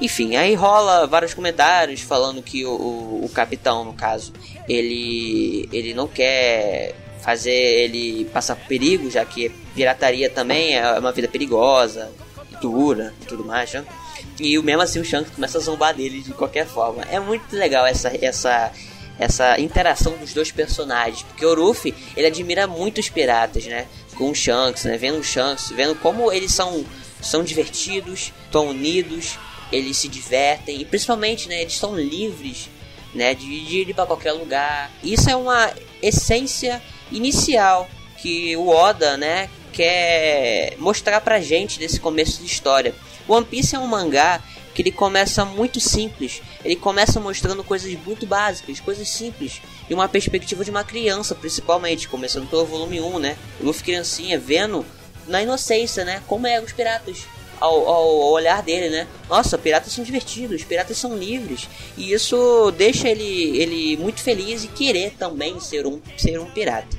Enfim, 0.02 0.36
aí 0.36 0.56
rola 0.56 1.08
vários 1.08 1.34
comentários 1.34 2.02
falando 2.02 2.42
que 2.42 2.66
o, 2.66 2.72
o, 2.72 3.26
o, 3.26 3.30
capitão, 3.30 3.86
no 3.86 3.94
caso, 3.94 4.34
ele, 4.68 5.70
ele 5.72 5.94
não 5.94 6.08
quer 6.08 6.96
fazer 7.22 7.52
ele 7.52 8.26
passar 8.26 8.56
por 8.56 8.68
perigo, 8.68 9.10
já 9.10 9.24
que 9.24 9.50
pirataria 9.74 10.30
também 10.30 10.76
é 10.76 11.00
uma 11.00 11.12
vida 11.12 11.28
perigosa, 11.28 12.12
dura 12.60 13.14
e 13.22 13.26
tudo 13.26 13.46
mais, 13.46 13.72
né? 13.74 13.86
E 14.40 14.58
mesmo 14.60 14.82
assim 14.82 15.00
o 15.00 15.06
Shanks 15.06 15.34
começa 15.34 15.58
a 15.58 15.62
zombar 15.62 15.94
dele 15.94 16.22
de 16.22 16.34
qualquer 16.34 16.66
forma. 16.66 17.04
É 17.04 17.20
muito 17.20 17.56
legal 17.56 17.86
essa, 17.86 18.12
essa, 18.22 18.72
essa 19.20 19.60
interação 19.60 20.18
dos 20.18 20.34
dois 20.34 20.52
personagens, 20.52 21.24
porque 21.24 21.46
o 21.46 21.54
Ruffy, 21.54 21.94
ele 22.18 22.28
admira 22.28 22.68
muito 22.68 23.00
os 23.00 23.10
piratas, 23.10 23.66
né? 23.66 23.88
Com 24.18 24.32
o 24.32 24.36
Shanks, 24.36 24.86
né? 24.86 24.98
Vendo 24.98 25.20
o 25.20 25.24
Shanks, 25.24 25.72
vendo 25.72 25.96
como 25.96 26.32
eles 26.32 26.52
são, 26.52 26.86
são 27.22 27.44
divertidos, 27.44 28.34
estão 28.46 28.68
unidos, 28.68 29.38
eles 29.74 29.98
se 29.98 30.08
divertem 30.08 30.82
e 30.82 30.86
principalmente, 30.86 31.50
né, 31.50 31.62
eles 31.62 31.74
estão 31.74 31.98
livres, 31.98 32.70
né, 33.14 33.34
de, 33.34 33.46
ir 33.46 33.94
para 33.94 34.06
qualquer 34.06 34.34
lugar. 34.34 34.92
Isso 35.04 35.30
é 35.30 35.36
uma 35.36 35.72
essência 36.02 36.82
inicial 37.12 37.88
que 38.18 38.56
o 38.56 38.70
Oda, 38.70 39.18
né, 39.18 39.50
quer 39.72 40.76
mostrar 40.78 41.20
pra 41.22 41.42
gente 41.42 41.80
nesse 41.80 42.00
começo 42.00 42.40
de 42.40 42.46
história. 42.46 42.94
One 43.28 43.46
Piece 43.46 43.76
é 43.76 43.80
um 43.80 43.88
mangá 43.88 44.42
que 44.74 44.82
ele 44.82 44.92
começa 44.92 45.46
muito 45.46 45.80
simples. 45.80 46.42
Ele 46.64 46.76
começa 46.76 47.20
mostrando 47.20 47.64
coisas 47.64 47.94
muito 48.06 48.26
básicas, 48.26 48.80
coisas 48.80 49.08
simples, 49.08 49.62
e 49.90 49.94
uma 49.94 50.08
perspectiva 50.08 50.64
de 50.64 50.72
uma 50.72 50.84
criança, 50.84 51.36
principalmente, 51.36 52.08
começando 52.08 52.50
pelo 52.50 52.66
volume 52.66 53.00
1, 53.00 53.20
né? 53.20 53.38
O 53.60 53.66
Luffy 53.66 53.84
criancinha 53.84 54.40
vendo 54.40 54.86
na 55.28 55.42
inocência, 55.42 56.04
né? 56.04 56.22
Como 56.28 56.48
é 56.48 56.60
os 56.60 56.72
piratas. 56.72 57.26
Ao, 57.64 57.88
ao, 57.88 58.32
olhar 58.32 58.62
dele, 58.62 58.90
né? 58.90 59.08
Nossa, 59.30 59.58
piratas 59.58 59.94
são 59.94 60.04
divertidos, 60.04 60.66
piratas 60.66 60.98
são 60.98 61.16
livres. 61.16 61.70
E 61.98 62.12
isso 62.12 62.72
deixa 62.72 63.08
ele, 63.08 63.58
ele 63.58 63.96
muito 63.98 64.20
feliz 64.20 64.66
e 64.66 64.68
querer 64.68 65.14
também 65.18 65.60
ser 65.62 65.88
um, 65.88 66.02
ser 66.18 66.40
um 66.40 66.46
pirata. 66.46 66.98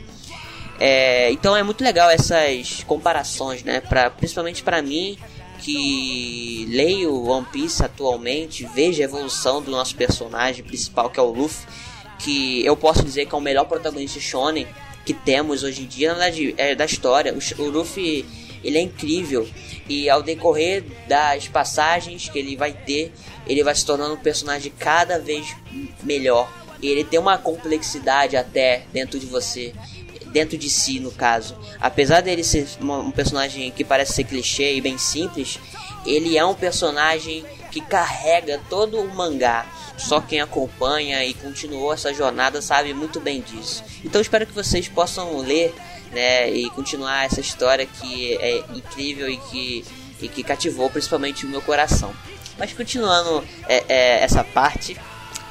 É, 0.80 1.30
então 1.30 1.54
é 1.54 1.62
muito 1.62 1.84
legal 1.84 2.08
essas 2.08 2.82
comparações, 2.84 3.62
né? 3.62 3.80
Pra, 3.80 4.08
principalmente 4.08 4.62
para 4.62 4.80
mim, 4.80 5.18
que 5.58 6.66
leio 6.70 7.26
One 7.26 7.46
Piece 7.52 7.84
atualmente, 7.84 8.66
vejo 8.74 9.00
a 9.00 9.04
evolução 9.04 9.62
do 9.62 9.70
nosso 9.70 9.94
personagem 9.94 10.64
principal, 10.64 11.10
que 11.10 11.20
é 11.20 11.22
o 11.22 11.30
Luffy, 11.30 11.66
que 12.18 12.64
eu 12.64 12.76
posso 12.76 13.04
dizer 13.04 13.26
que 13.26 13.34
é 13.34 13.38
o 13.38 13.40
melhor 13.40 13.64
protagonista 13.64 14.18
shonen 14.18 14.66
que 15.04 15.12
temos 15.12 15.62
hoje 15.62 15.82
em 15.82 15.86
dia, 15.86 16.08
na 16.08 16.14
verdade, 16.14 16.54
é 16.56 16.74
da 16.74 16.84
história. 16.84 17.34
O, 17.34 17.62
o 17.62 17.70
Luffy, 17.70 18.24
ele 18.62 18.78
é 18.78 18.80
incrível 18.80 19.46
e 19.88 20.08
ao 20.08 20.22
decorrer 20.22 20.84
das 21.08 21.48
passagens 21.48 22.28
que 22.28 22.38
ele 22.38 22.56
vai 22.56 22.72
ter, 22.72 23.12
ele 23.46 23.62
vai 23.62 23.74
se 23.74 23.84
tornando 23.84 24.14
um 24.14 24.18
personagem 24.18 24.72
cada 24.78 25.18
vez 25.18 25.54
melhor. 26.02 26.50
E 26.80 26.88
ele 26.88 27.04
tem 27.04 27.18
uma 27.18 27.38
complexidade 27.38 28.36
até 28.36 28.84
dentro 28.92 29.18
de 29.18 29.26
você 29.26 29.72
dentro 30.34 30.58
de 30.58 30.68
si, 30.68 30.98
no 30.98 31.12
caso. 31.12 31.56
Apesar 31.80 32.20
dele 32.20 32.42
ser 32.42 32.66
um 32.80 33.12
personagem 33.12 33.70
que 33.70 33.84
parece 33.84 34.14
ser 34.14 34.24
clichê 34.24 34.74
e 34.74 34.80
bem 34.80 34.98
simples, 34.98 35.60
ele 36.04 36.36
é 36.36 36.44
um 36.44 36.54
personagem 36.54 37.44
que 37.70 37.80
carrega 37.80 38.60
todo 38.68 39.00
o 39.00 39.14
mangá. 39.14 39.64
Só 39.96 40.20
quem 40.20 40.40
acompanha 40.40 41.24
e 41.24 41.34
continuou 41.34 41.94
essa 41.94 42.12
jornada 42.12 42.60
sabe 42.60 42.92
muito 42.92 43.20
bem 43.20 43.40
disso. 43.40 43.84
Então 44.04 44.20
espero 44.20 44.44
que 44.44 44.52
vocês 44.52 44.88
possam 44.88 45.38
ler 45.38 45.72
né, 46.14 46.50
e 46.50 46.70
continuar 46.70 47.26
essa 47.26 47.40
história 47.40 47.84
que 47.84 48.36
é 48.36 48.58
incrível 48.74 49.28
e 49.28 49.36
que, 49.36 49.84
e 50.22 50.28
que 50.28 50.42
cativou 50.42 50.88
principalmente 50.88 51.44
o 51.44 51.48
meu 51.48 51.60
coração. 51.60 52.14
Mas 52.58 52.72
continuando 52.72 53.44
é, 53.68 53.84
é, 53.88 54.24
essa 54.24 54.44
parte, 54.44 54.96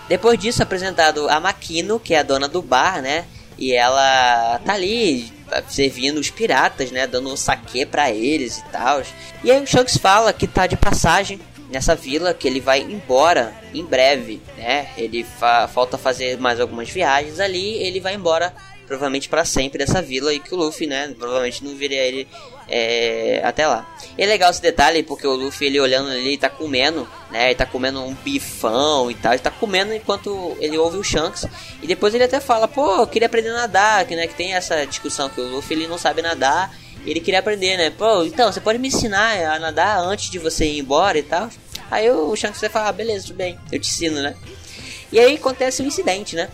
depois 0.07 0.39
disso 0.39 0.63
apresentado 0.63 1.29
a 1.29 1.39
Makino, 1.39 1.99
que 1.99 2.13
é 2.13 2.19
a 2.19 2.23
dona 2.23 2.47
do 2.47 2.61
bar, 2.61 3.01
né? 3.01 3.25
E 3.57 3.73
ela 3.73 4.59
tá 4.65 4.73
ali 4.73 5.31
servindo 5.67 6.17
os 6.17 6.29
piratas, 6.29 6.91
né? 6.91 7.05
Dando 7.05 7.31
um 7.31 7.37
saque 7.37 7.85
para 7.85 8.09
eles 8.09 8.57
e 8.57 8.63
tal. 8.65 9.01
E 9.43 9.51
aí 9.51 9.61
o 9.61 9.67
Shanks 9.67 9.97
fala 9.97 10.33
que 10.33 10.47
tá 10.47 10.65
de 10.65 10.75
passagem 10.75 11.39
nessa 11.69 11.95
vila, 11.95 12.33
que 12.33 12.47
ele 12.47 12.59
vai 12.59 12.81
embora 12.81 13.53
em 13.73 13.83
breve, 13.83 14.41
né? 14.57 14.89
Ele 14.97 15.23
fa 15.23 15.67
falta 15.67 15.97
fazer 15.97 16.37
mais 16.37 16.59
algumas 16.59 16.89
viagens 16.89 17.39
ali, 17.39 17.77
ele 17.83 17.99
vai 17.99 18.15
embora 18.15 18.53
provavelmente 18.87 19.29
para 19.29 19.45
sempre 19.45 19.79
dessa 19.79 20.01
vila 20.01 20.33
e 20.33 20.39
que 20.39 20.53
o 20.53 20.57
Luffy, 20.57 20.87
né, 20.87 21.13
provavelmente 21.17 21.63
não 21.63 21.75
viria 21.75 22.01
ele 22.01 22.27
é, 22.67 23.41
até 23.43 23.67
lá. 23.67 23.87
E 24.17 24.23
é 24.23 24.25
legal 24.25 24.51
esse 24.51 24.61
detalhe 24.61 25.03
porque 25.03 25.25
o 25.25 25.35
Luffy 25.35 25.67
ele 25.67 25.79
olhando 25.79 26.09
ali, 26.09 26.27
ele 26.27 26.37
tá 26.37 26.49
comendo, 26.49 27.07
né, 27.31 27.47
ele 27.47 27.55
tá 27.55 27.65
comendo 27.65 28.03
um 28.03 28.13
bifão 28.13 29.09
e 29.09 29.15
tal, 29.15 29.33
ele 29.33 29.41
tá 29.41 29.51
comendo 29.51 29.93
enquanto 29.93 30.55
ele 30.59 30.77
ouve 30.77 30.97
o 30.97 31.03
Shanks 31.03 31.45
e 31.81 31.87
depois 31.87 32.13
ele 32.13 32.23
até 32.23 32.39
fala, 32.39 32.67
pô, 32.67 33.01
eu 33.01 33.07
queria 33.07 33.27
aprender 33.27 33.49
a 33.49 33.53
nadar, 33.53 34.05
que 34.05 34.15
né, 34.15 34.27
que 34.27 34.35
tem 34.35 34.53
essa 34.53 34.85
discussão 34.85 35.29
que 35.29 35.41
o 35.41 35.47
Luffy 35.47 35.75
ele 35.75 35.87
não 35.87 35.97
sabe 35.97 36.21
nadar, 36.21 36.75
ele 37.05 37.19
queria 37.19 37.39
aprender, 37.39 37.77
né? 37.77 37.89
Pô, 37.89 38.23
então, 38.23 38.51
você 38.51 38.61
pode 38.61 38.79
me 38.79 38.87
ensinar 38.87 39.35
a 39.37 39.59
nadar 39.59 39.99
antes 39.99 40.29
de 40.29 40.39
você 40.39 40.65
ir 40.65 40.79
embora 40.79 41.17
e 41.17 41.23
tal? 41.23 41.49
Aí 41.91 42.09
o 42.09 42.35
Shanks 42.35 42.61
vai 42.61 42.69
falar, 42.69 42.89
ah, 42.89 42.93
beleza, 42.93 43.27
tudo 43.27 43.35
bem, 43.35 43.59
eu 43.71 43.79
te 43.79 43.89
ensino, 43.89 44.21
né? 44.21 44.35
E 45.11 45.19
aí 45.19 45.35
acontece 45.35 45.83
um 45.83 45.85
incidente, 45.85 46.35
né? 46.35 46.49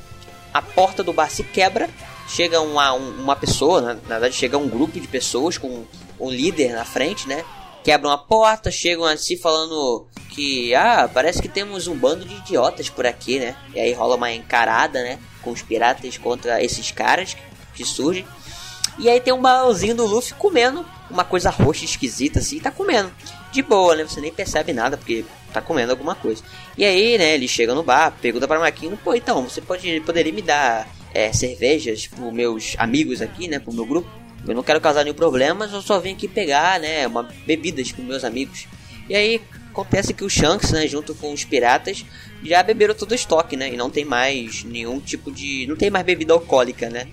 A 0.54 0.62
porta 0.62 1.04
do 1.04 1.14
bar 1.14 1.30
se 1.30 1.44
quebra 1.44 1.90
chega 2.30 2.62
uma, 2.62 2.94
uma 2.94 3.36
pessoa, 3.36 3.82
na, 3.82 3.94
na 3.94 4.20
verdade 4.20 4.36
chega 4.36 4.58
um 4.58 4.70
grupo 4.70 5.00
de 5.00 5.08
pessoas 5.08 5.58
com 5.58 5.84
um 6.20 6.30
líder 6.30 6.74
na 6.74 6.86
frente, 6.86 7.28
né? 7.28 7.44
Quebram 7.84 8.12
a 8.12 8.18
porta, 8.18 8.70
chegam 8.70 9.06
assim 9.06 9.36
falando 9.36 10.08
que, 10.30 10.76
ah, 10.76 11.10
parece 11.12 11.42
que 11.42 11.50
temos 11.50 11.88
um 11.88 11.96
bando 11.96 12.26
de 12.26 12.36
idiotas 12.36 12.90
por 12.90 13.06
aqui, 13.06 13.40
né? 13.40 13.56
E 13.74 13.80
aí 13.80 13.94
rola 13.94 14.16
uma 14.16 14.32
encarada, 14.32 15.02
né? 15.02 15.18
Com 15.42 15.52
os 15.52 15.62
piratas 15.62 16.18
contra 16.18 16.64
esses 16.64 16.92
caras 16.92 17.36
que, 17.74 17.84
surgem. 17.86 18.28
E 18.98 19.10
aí 19.10 19.22
tem 19.22 19.34
um 19.34 19.42
balãozinho 19.42 19.96
do 19.96 20.06
Luffy 20.06 20.34
comendo 20.34 20.86
uma 21.10 21.24
coisa 21.24 21.50
roxa 21.50 21.86
esquisita 21.86 22.40
assim, 22.40 22.60
tá 22.60 22.70
comendo. 22.70 23.12
De 23.52 23.62
boa, 23.62 23.96
né? 23.96 24.04
Você 24.04 24.20
nem 24.20 24.32
percebe 24.32 24.74
nada 24.74 24.98
porque 24.98 25.26
tá 25.54 25.62
comendo 25.62 25.92
alguma 25.92 26.14
coisa. 26.14 26.44
E 26.78 26.84
aí, 26.84 27.18
né, 27.18 27.34
ele 27.34 27.48
chega 27.48 27.74
no 27.74 27.82
bar, 27.82 28.14
pergunta 28.22 28.48
pra 28.48 28.60
Maquino, 28.60 28.98
pô, 28.98 29.16
então, 29.16 29.44
você 29.44 29.62
pode, 29.62 30.02
poderia 30.02 30.34
me 30.34 30.42
dar 30.42 30.86
é, 31.14 31.32
cervejas 31.34 32.08
pro 32.08 32.32
meus 32.32 32.76
amigos 32.78 33.22
aqui, 33.22 33.48
né, 33.48 33.60
pro 33.60 33.74
meu 33.74 33.86
grupo. 33.86 34.10
Eu 34.48 34.56
não 34.56 34.64
quero 34.64 34.80
causar 34.80 35.04
nenhum 35.04 35.16
problema, 35.16 35.70
eu 35.72 35.82
só 35.82 36.00
vim 36.00 36.14
aqui 36.14 36.28
pegar, 36.28 36.80
né, 36.80 37.06
uma 37.08 37.24
bebidas 37.46 37.92
com 37.92 38.02
meus 38.02 38.24
amigos. 38.24 38.68
E 39.10 39.16
aí 39.16 39.42
acontece 39.72 40.14
que 40.14 40.24
o 40.24 40.30
Shanks, 40.30 40.72
né, 40.72 40.88
junto 40.88 41.14
com 41.16 41.34
os 41.34 41.44
piratas, 41.44 42.06
já 42.44 42.64
beberam 42.64 42.94
todo 42.94 43.12
o 43.12 43.16
estoque, 43.16 43.58
né, 43.58 43.74
e 43.74 43.78
não 43.78 43.90
tem 43.90 44.06
mais 44.06 44.64
nenhum 44.64 45.00
tipo 45.00 45.32
de, 45.32 45.66
não 45.68 45.76
tem 45.76 45.90
mais 45.90 46.06
bebida 46.06 46.34
alcoólica, 46.34 46.90
né. 46.90 47.08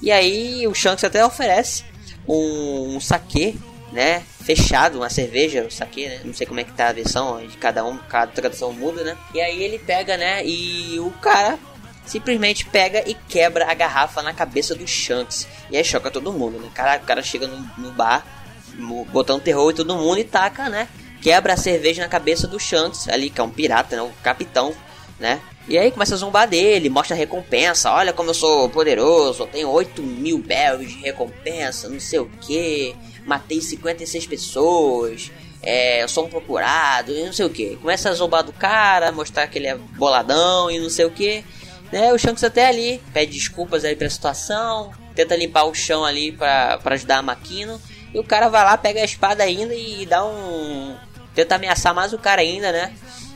E 0.00 0.10
aí 0.10 0.66
o 0.66 0.74
Shanks 0.74 1.04
até 1.04 1.24
oferece 1.24 1.84
um, 2.26 2.96
um 2.96 3.00
saquê, 3.00 3.54
né, 3.92 4.22
fechado, 4.44 4.98
uma 4.98 5.10
cerveja, 5.10 5.64
um 5.64 5.70
saquê, 5.70 6.08
né, 6.08 6.20
não 6.24 6.34
sei 6.34 6.46
como 6.46 6.58
é 6.58 6.64
que 6.64 6.72
tá 6.72 6.88
a 6.88 6.92
versão 6.92 7.46
de 7.46 7.56
cada 7.56 7.84
um, 7.84 7.96
cada 7.96 8.32
tradução 8.32 8.72
muda, 8.72 9.04
né. 9.04 9.16
E 9.34 9.40
aí 9.40 9.62
ele 9.62 9.78
pega, 9.78 10.16
né, 10.16 10.44
e 10.44 10.98
o 10.98 11.10
cara 11.10 11.58
simplesmente 12.04 12.66
pega 12.66 13.08
e 13.08 13.14
quebra 13.14 13.70
a 13.70 13.74
garrafa 13.74 14.22
na 14.22 14.32
cabeça 14.32 14.74
do 14.74 14.86
Shanks. 14.86 15.46
E 15.70 15.76
aí 15.76 15.84
choca 15.84 16.10
todo 16.10 16.32
mundo, 16.32 16.58
né? 16.58 16.66
O 16.66 16.70
cara, 16.70 16.96
o 17.02 17.06
cara 17.06 17.22
chega 17.22 17.46
no, 17.46 17.70
no 17.78 17.92
bar, 17.92 18.24
botando 19.12 19.42
terror 19.42 19.70
em 19.70 19.74
todo 19.74 19.94
mundo 19.94 20.18
e 20.18 20.24
taca, 20.24 20.68
né? 20.68 20.88
Quebra 21.20 21.54
a 21.54 21.56
cerveja 21.56 22.02
na 22.02 22.08
cabeça 22.08 22.48
do 22.48 22.58
Shanks, 22.58 23.08
ali, 23.08 23.30
que 23.30 23.40
é 23.40 23.44
um 23.44 23.50
pirata, 23.50 23.96
né? 23.96 24.02
O 24.02 24.10
capitão, 24.22 24.74
né? 25.18 25.40
E 25.68 25.78
aí 25.78 25.92
começa 25.92 26.14
a 26.14 26.18
zombar 26.18 26.48
dele, 26.48 26.88
mostra 26.88 27.14
a 27.14 27.18
recompensa. 27.18 27.92
Olha 27.92 28.12
como 28.12 28.30
eu 28.30 28.34
sou 28.34 28.68
poderoso, 28.68 29.46
tenho 29.46 29.68
8 29.70 30.02
mil 30.02 30.38
bells 30.38 30.88
de 30.88 31.00
recompensa, 31.00 31.88
não 31.88 32.00
sei 32.00 32.18
o 32.18 32.26
que. 32.40 32.96
Matei 33.24 33.60
56 33.60 34.26
pessoas, 34.26 35.30
é, 35.62 36.02
eu 36.02 36.08
sou 36.08 36.26
um 36.26 36.28
procurado, 36.28 37.12
e 37.12 37.24
não 37.24 37.32
sei 37.32 37.46
o 37.46 37.50
que. 37.50 37.76
Começa 37.76 38.10
a 38.10 38.14
zombar 38.14 38.42
do 38.42 38.52
cara, 38.52 39.12
mostrar 39.12 39.46
que 39.46 39.58
ele 39.58 39.68
é 39.68 39.76
boladão 39.76 40.68
e 40.68 40.80
não 40.80 40.90
sei 40.90 41.04
o 41.04 41.10
que. 41.10 41.44
Né? 41.92 42.12
O 42.12 42.18
Shanks 42.18 42.42
até 42.42 42.66
ali 42.66 43.02
pede 43.12 43.32
desculpas 43.32 43.84
aí 43.84 43.94
pela 43.94 44.10
situação, 44.10 44.90
tenta 45.14 45.36
limpar 45.36 45.64
o 45.64 45.74
chão 45.74 46.04
ali 46.04 46.32
para 46.32 46.80
ajudar 46.86 47.18
a 47.18 47.22
Makino. 47.22 47.80
E 48.14 48.18
o 48.18 48.24
cara 48.24 48.48
vai 48.48 48.64
lá, 48.64 48.76
pega 48.78 49.00
a 49.00 49.04
espada 49.04 49.42
ainda 49.42 49.74
e 49.74 50.06
dá 50.06 50.24
um. 50.24 50.96
Tenta 51.34 51.54
ameaçar 51.54 51.94
mais 51.94 52.12
o 52.12 52.18
cara 52.18 52.40
ainda, 52.40 52.72
né? 52.72 52.92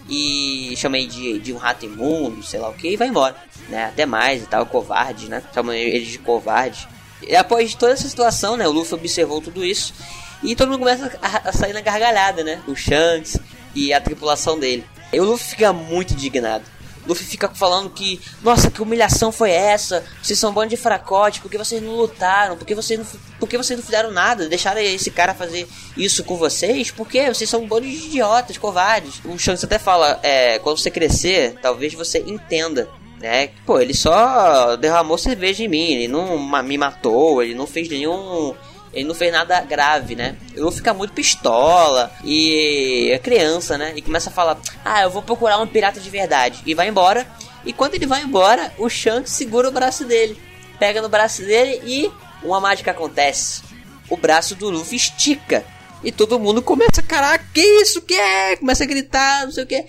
E 0.09 0.75
chama 0.77 0.99
ele 0.99 1.07
de, 1.07 1.39
de 1.39 1.53
um 1.53 1.57
rato 1.57 1.85
imundo, 1.85 2.43
sei 2.43 2.61
lá 2.61 2.69
o 2.69 2.75
que, 2.75 2.89
e 2.89 2.97
vai 2.97 3.09
embora. 3.09 3.37
Né? 3.69 3.87
Até 3.87 4.07
mais 4.07 4.43
e 4.43 4.47
tal, 4.47 4.65
covarde, 4.67 5.29
né? 5.29 5.43
Chama 5.53 5.77
ele 5.77 6.05
de 6.05 6.19
covarde. 6.19 6.89
E 7.23 7.35
após 7.35 7.75
toda 7.75 7.93
essa 7.93 8.09
situação, 8.09 8.57
né? 8.57 8.67
O 8.67 8.73
Luffy 8.73 8.95
observou 8.95 9.41
tudo 9.41 9.65
isso. 9.65 9.95
E 10.43 10.55
todo 10.55 10.69
mundo 10.69 10.81
começa 10.81 11.19
a, 11.21 11.49
a 11.49 11.53
sair 11.53 11.73
na 11.73 11.81
gargalhada, 11.81 12.45
né? 12.45 12.63
O 12.67 12.75
Shanks 12.75 13.39
e 13.75 13.93
a 13.93 14.01
tripulação 14.01 14.59
dele. 14.59 14.85
E 15.13 15.21
o 15.21 15.25
Luffy 15.25 15.51
fica 15.51 15.73
muito 15.73 16.13
indignado. 16.13 16.65
Luffy 17.07 17.27
fica 17.27 17.49
falando 17.49 17.91
que, 17.91 18.21
nossa, 18.43 18.71
que 18.71 18.83
humilhação 18.83 19.31
foi 19.31 19.51
essa? 19.51 20.05
Vocês 20.23 20.39
são 20.39 20.51
um 20.51 20.55
bando 20.55 20.71
de 20.71 20.77
fracote, 20.77 21.41
porque 21.41 21.59
vocês 21.59 21.83
não 21.83 21.97
lutaram? 21.97 22.57
Porque 22.57 22.75
vocês 22.75 22.99
não, 22.99 23.07
porque 23.39 23.57
vocês 23.57 23.79
não 23.79 23.85
fizeram 23.85 24.11
nada? 24.11 24.49
Deixaram 24.49 24.81
esse 24.81 25.11
cara 25.11 25.35
fazer 25.35 25.69
isso 25.97 26.25
com 26.25 26.37
vocês? 26.37 26.91
Porque 26.91 27.33
vocês 27.33 27.49
são 27.49 27.63
um 27.63 27.69
bando 27.69 27.87
de 27.87 28.07
idiotas, 28.07 28.59
covardes. 28.59 29.21
O 29.25 29.39
Shanks 29.39 29.65
até 29.65 29.79
fala, 29.79 30.19
é, 30.23 30.59
quando 30.59 30.79
você 30.79 30.91
crescer, 30.91 31.59
talvez 31.63 31.95
você 31.95 32.19
entenda 32.27 32.89
né? 33.19 33.51
Pô, 33.65 33.81
ele 33.81 33.95
só 33.95 34.77
derramou 34.77 35.17
cerveja 35.17 35.65
em 35.65 35.69
mim, 35.69 35.93
ele 35.93 36.09
não 36.09 36.39
me 36.63 36.77
matou, 36.79 37.43
ele 37.43 37.55
não 37.55 37.67
fez 37.67 37.89
nenhum 37.89 38.55
ele 38.97 39.07
não 39.07 39.15
fez 39.15 39.31
nada 39.31 39.61
grave, 39.61 40.17
né? 40.17 40.37
Eu 40.55 40.73
ficar 40.73 40.95
muito 40.95 41.13
pistola 41.13 42.11
e 42.25 43.11
é 43.13 43.19
criança, 43.19 43.77
né? 43.77 43.93
E 43.95 44.01
começa 44.01 44.31
a 44.31 44.33
falar: 44.33 44.59
"Ah, 44.83 45.03
eu 45.03 45.11
vou 45.11 45.23
procurar 45.23 45.59
um 45.59 45.67
pirata 45.67 46.01
de 46.01 46.09
verdade" 46.09 46.63
e 46.65 46.75
vai 46.75 46.89
embora. 46.89 47.27
E 47.67 47.75
quando 47.75 47.95
ele 47.95 48.07
vai 48.07 48.23
embora, 48.23 48.73
o 48.79 48.89
Shanks 48.89 49.33
segura 49.33 49.69
o 49.69 49.73
braço 49.73 50.05
dele, 50.07 50.41
pega 50.79 51.03
no 51.03 51.11
braço 51.11 51.43
dele 51.43 51.83
e 51.85 52.11
uma 52.43 52.59
mágica 52.59 52.93
acontece. 52.93 53.63
O 54.09 54.17
braço 54.17 54.55
do 54.55 54.71
Luffy 54.71 54.97
estica 54.97 55.63
e 56.03 56.11
todo 56.11 56.41
mundo 56.41 56.63
começa, 56.63 57.03
caraca, 57.03 57.45
que 57.53 57.61
isso 57.61 58.01
que 58.01 58.15
é? 58.15 58.57
Começa 58.57 58.85
a 58.85 58.87
gritar, 58.87 59.45
não 59.45 59.53
sei 59.53 59.65
o 59.65 59.67
que. 59.67 59.85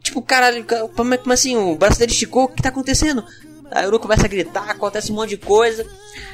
Tipo, 0.00 0.22
caralho, 0.22 0.64
como, 0.94 1.18
como 1.18 1.32
assim? 1.32 1.56
O 1.56 1.74
braço 1.74 1.98
dele 1.98 2.12
esticou? 2.12 2.44
O 2.44 2.48
que 2.48 2.62
tá 2.62 2.68
acontecendo? 2.68 3.24
O 3.64 3.84
Luffy 3.86 3.98
começa 3.98 4.26
a 4.26 4.28
gritar, 4.28 4.70
acontece 4.70 5.10
um 5.10 5.14
monte 5.14 5.30
de 5.30 5.36
coisa, 5.38 5.86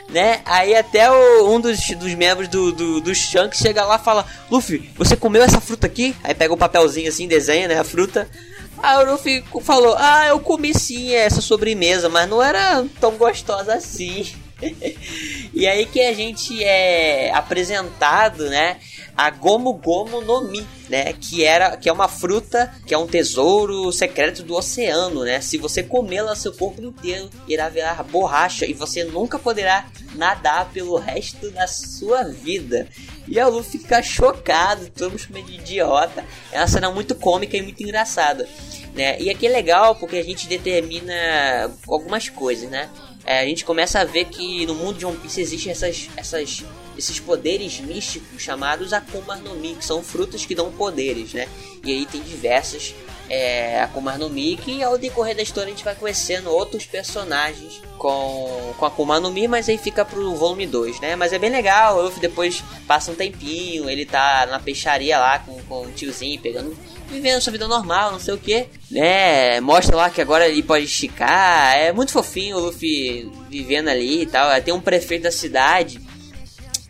né? 0.09 0.43
Aí 0.45 0.75
até 0.75 1.11
o, 1.11 1.55
um 1.55 1.61
dos, 1.61 1.79
dos 1.91 2.15
membros 2.15 2.49
do, 2.49 2.73
do, 2.73 3.01
do 3.01 3.15
Shanks 3.15 3.61
chega 3.61 3.85
lá 3.85 3.97
e 3.97 4.05
fala: 4.05 4.27
Luffy, 4.51 4.91
você 4.97 5.17
comeu 5.17 5.43
essa 5.43 5.61
fruta 5.61 5.87
aqui? 5.87 6.15
Aí 6.25 6.35
pega 6.35 6.53
um 6.53 6.59
papelzinho 6.59 7.09
assim, 7.09 7.29
desenha, 7.29 7.69
né? 7.69 7.79
A 7.79 7.85
fruta. 7.85 8.29
Aí 8.83 9.05
o 9.05 9.11
Luffy 9.13 9.45
falou: 9.63 9.95
Ah, 9.97 10.27
eu 10.27 10.41
comi 10.41 10.77
sim 10.77 11.13
essa 11.13 11.41
sobremesa, 11.41 12.09
mas 12.09 12.29
não 12.29 12.43
era 12.43 12.85
tão 13.01 13.13
gostosa 13.13 13.75
assim. 13.75 14.27
E 15.55 15.67
aí 15.67 15.87
que 15.87 16.01
a 16.01 16.13
gente 16.13 16.63
é 16.63 17.31
apresentado, 17.33 18.49
né? 18.49 18.79
A 19.17 19.31
Gomu 19.31 19.75
Gomu 19.75 20.21
no 20.21 20.45
Mi, 20.45 20.67
né? 20.89 21.13
Que 21.13 21.45
era, 21.45 21.77
que 21.77 21.89
é 21.89 21.93
uma 21.93 22.09
fruta, 22.09 22.73
que 22.87 22.95
é 22.95 22.99
um 22.99 23.07
tesouro 23.07 23.93
secreto 23.93 24.43
do 24.43 24.55
oceano, 24.55 25.25
né? 25.25 25.41
Se 25.41 25.59
você 25.59 25.83
comê-la, 25.83 26.35
seu 26.35 26.53
corpo 26.53 26.83
inteiro 26.83 27.29
irá 27.47 27.69
virar 27.69 28.03
borracha 28.05 28.65
e 28.67 28.73
você 28.73 29.05
nunca 29.05 29.39
poderá 29.39 29.87
nadar 30.15 30.71
pelo 30.73 30.97
resto 30.97 31.51
da 31.51 31.67
sua 31.67 32.25
vida. 32.25 32.89
E 33.27 33.39
a 33.39 33.47
Luffy 33.47 33.81
fica 33.81 34.03
chocado, 34.03 34.89
todo 34.91 35.13
mundo 35.13 35.47
de 35.47 35.55
idiota. 35.55 36.25
É 36.51 36.59
uma 36.59 36.67
cena 36.67 36.91
muito 36.91 37.15
cômica 37.15 37.57
e 37.57 37.63
muito 37.63 37.83
engraçada. 37.83 38.49
Né? 38.95 39.21
E 39.21 39.31
aqui 39.31 39.47
é 39.47 39.51
legal 39.51 39.95
porque 39.95 40.17
a 40.17 40.25
gente 40.25 40.49
determina 40.49 41.71
algumas 41.87 42.29
coisas, 42.29 42.69
né? 42.69 42.89
É, 43.25 43.41
a 43.41 43.45
gente 43.45 43.65
começa 43.65 44.01
a 44.01 44.05
ver 44.05 44.27
que 44.27 44.65
no 44.67 44.75
mundo 44.75 44.99
de 44.99 45.07
One 45.07 45.17
Piece 45.17 45.41
existem 45.41 45.71
essas, 45.71 46.09
essas, 46.17 46.65
esses 46.97 47.21
poderes 47.21 47.79
místicos 47.81 48.41
chamados 48.43 48.93
Akuma 48.93 49.37
no 49.37 49.55
Mi, 49.57 49.75
que 49.75 49.85
são 49.85 50.03
frutas 50.03 50.47
que 50.47 50.55
dão 50.55 50.73
poderes, 50.73 51.35
né? 51.35 51.47
E 51.85 51.93
aí 51.93 52.07
tem 52.07 52.23
diversas 52.23 52.95
é, 53.29 53.81
Akuma 53.83 54.19
no 54.19 54.29
Mi, 54.29 54.57
que 54.57 54.83
ao 54.83 54.99
decorrer 54.99 55.37
da 55.37 55.43
história 55.43 55.69
a 55.69 55.75
gente 55.75 55.85
vai 55.85 55.95
conhecendo 55.95 56.51
outros 56.51 56.85
personagens 56.87 57.81
com, 57.99 58.75
com 58.77 58.87
Akuma 58.87 59.21
no 59.21 59.31
Mi, 59.31 59.47
mas 59.47 59.69
aí 59.69 59.79
fica 59.79 60.05
pro 60.05 60.35
volume 60.35 60.67
2, 60.67 61.01
né? 61.01 61.15
Mas 61.15 61.33
é 61.33 61.39
bem 61.39 61.51
legal, 61.51 61.99
o 61.99 62.03
Luffy 62.03 62.21
depois 62.21 62.65
passa 62.87 63.13
um 63.13 63.15
tempinho, 63.15 63.89
ele 63.89 64.07
tá 64.07 64.47
na 64.47 64.59
peixaria 64.59 65.19
lá 65.19 65.39
com, 65.39 65.61
com 65.65 65.83
o 65.83 65.93
tiozinho, 65.93 66.41
pegando 66.41 66.77
vivendo 67.11 67.41
sua 67.41 67.53
vida 67.53 67.67
normal, 67.67 68.13
não 68.13 68.21
sei 68.21 68.35
o 68.35 68.39
que, 68.39 68.67
né? 68.91 69.61
Mostra 69.61 69.97
lá 69.97 70.11
que 70.11 70.21
agora 70.21 70.49
ele 70.49 70.63
pode 70.63 70.85
esticar. 70.85 71.77
É 71.77 71.93
muito 71.93 72.13
fofinho 72.13 72.57
o 72.57 72.61
Luffy 72.61 73.31
vivendo 73.49 73.89
ali 73.89 74.23
e 74.23 74.27
tal. 74.27 74.49
Tem 74.63 74.73
um 74.73 74.81
prefeito 74.81 75.23
da 75.23 75.31
cidade 75.31 76.01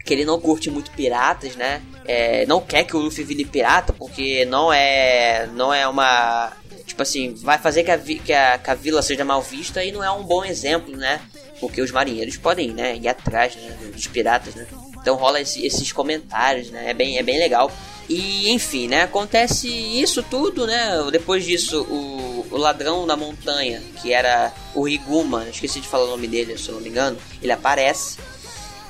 que 0.05 0.15
ele 0.15 0.25
não 0.25 0.41
curte 0.41 0.71
muito 0.71 0.91
piratas, 0.91 1.57
né? 1.57 1.83
É, 2.07 2.45
não 2.47 2.61
quer 2.61 2.85
que 2.85 2.97
o 2.97 3.01
Luffy 3.01 3.25
vire 3.25 3.45
pirata 3.45 3.93
porque 3.93 4.45
não 4.45 4.73
é 4.73 5.49
não 5.55 5.73
é 5.73 5.87
uma 5.87 6.53
tipo 6.87 7.03
assim 7.03 7.35
vai 7.35 7.59
fazer 7.59 7.85
que 7.85 7.91
a, 7.91 7.99
que 7.99 8.33
a, 8.33 8.59
que 8.59 8.71
a 8.71 8.75
vila 8.75 9.03
seja 9.03 9.25
mal 9.25 9.41
vista 9.41 9.85
e 9.85 9.93
não 9.93 10.03
é 10.03 10.11
um 10.11 10.25
bom 10.25 10.45
exemplo, 10.45 10.97
né? 10.97 11.21
Porque 11.61 11.81
os 11.81 11.91
marinheiros 11.91 12.37
podem, 12.37 12.71
né, 12.71 12.97
ir 12.97 13.07
atrás 13.07 13.55
né, 13.55 13.77
dos 13.93 14.07
piratas, 14.07 14.55
né? 14.55 14.67
Então 15.01 15.15
rola 15.17 15.41
esse, 15.41 15.65
esses 15.65 15.93
comentários, 15.93 16.71
né? 16.71 16.91
É 16.91 16.95
bem, 16.95 17.19
é 17.19 17.23
bem 17.23 17.39
legal. 17.39 17.71
E 18.11 18.51
enfim, 18.51 18.89
né? 18.89 19.03
Acontece 19.03 19.69
isso 19.69 20.21
tudo, 20.21 20.67
né? 20.67 20.89
Depois 21.13 21.45
disso, 21.45 21.83
o, 21.83 22.45
o 22.51 22.57
ladrão 22.57 23.07
da 23.07 23.17
montanha, 23.17 23.81
que 24.03 24.13
era 24.13 24.53
o 24.75 24.83
Riguma, 24.83 25.49
esqueci 25.49 25.79
de 25.81 25.87
falar 25.87 26.07
o 26.07 26.11
nome 26.11 26.27
dele, 26.27 26.59
se 26.59 26.69
eu 26.69 26.75
não 26.75 26.83
me 26.83 26.89
engano, 26.89 27.17
ele 27.41 27.53
aparece 27.53 28.19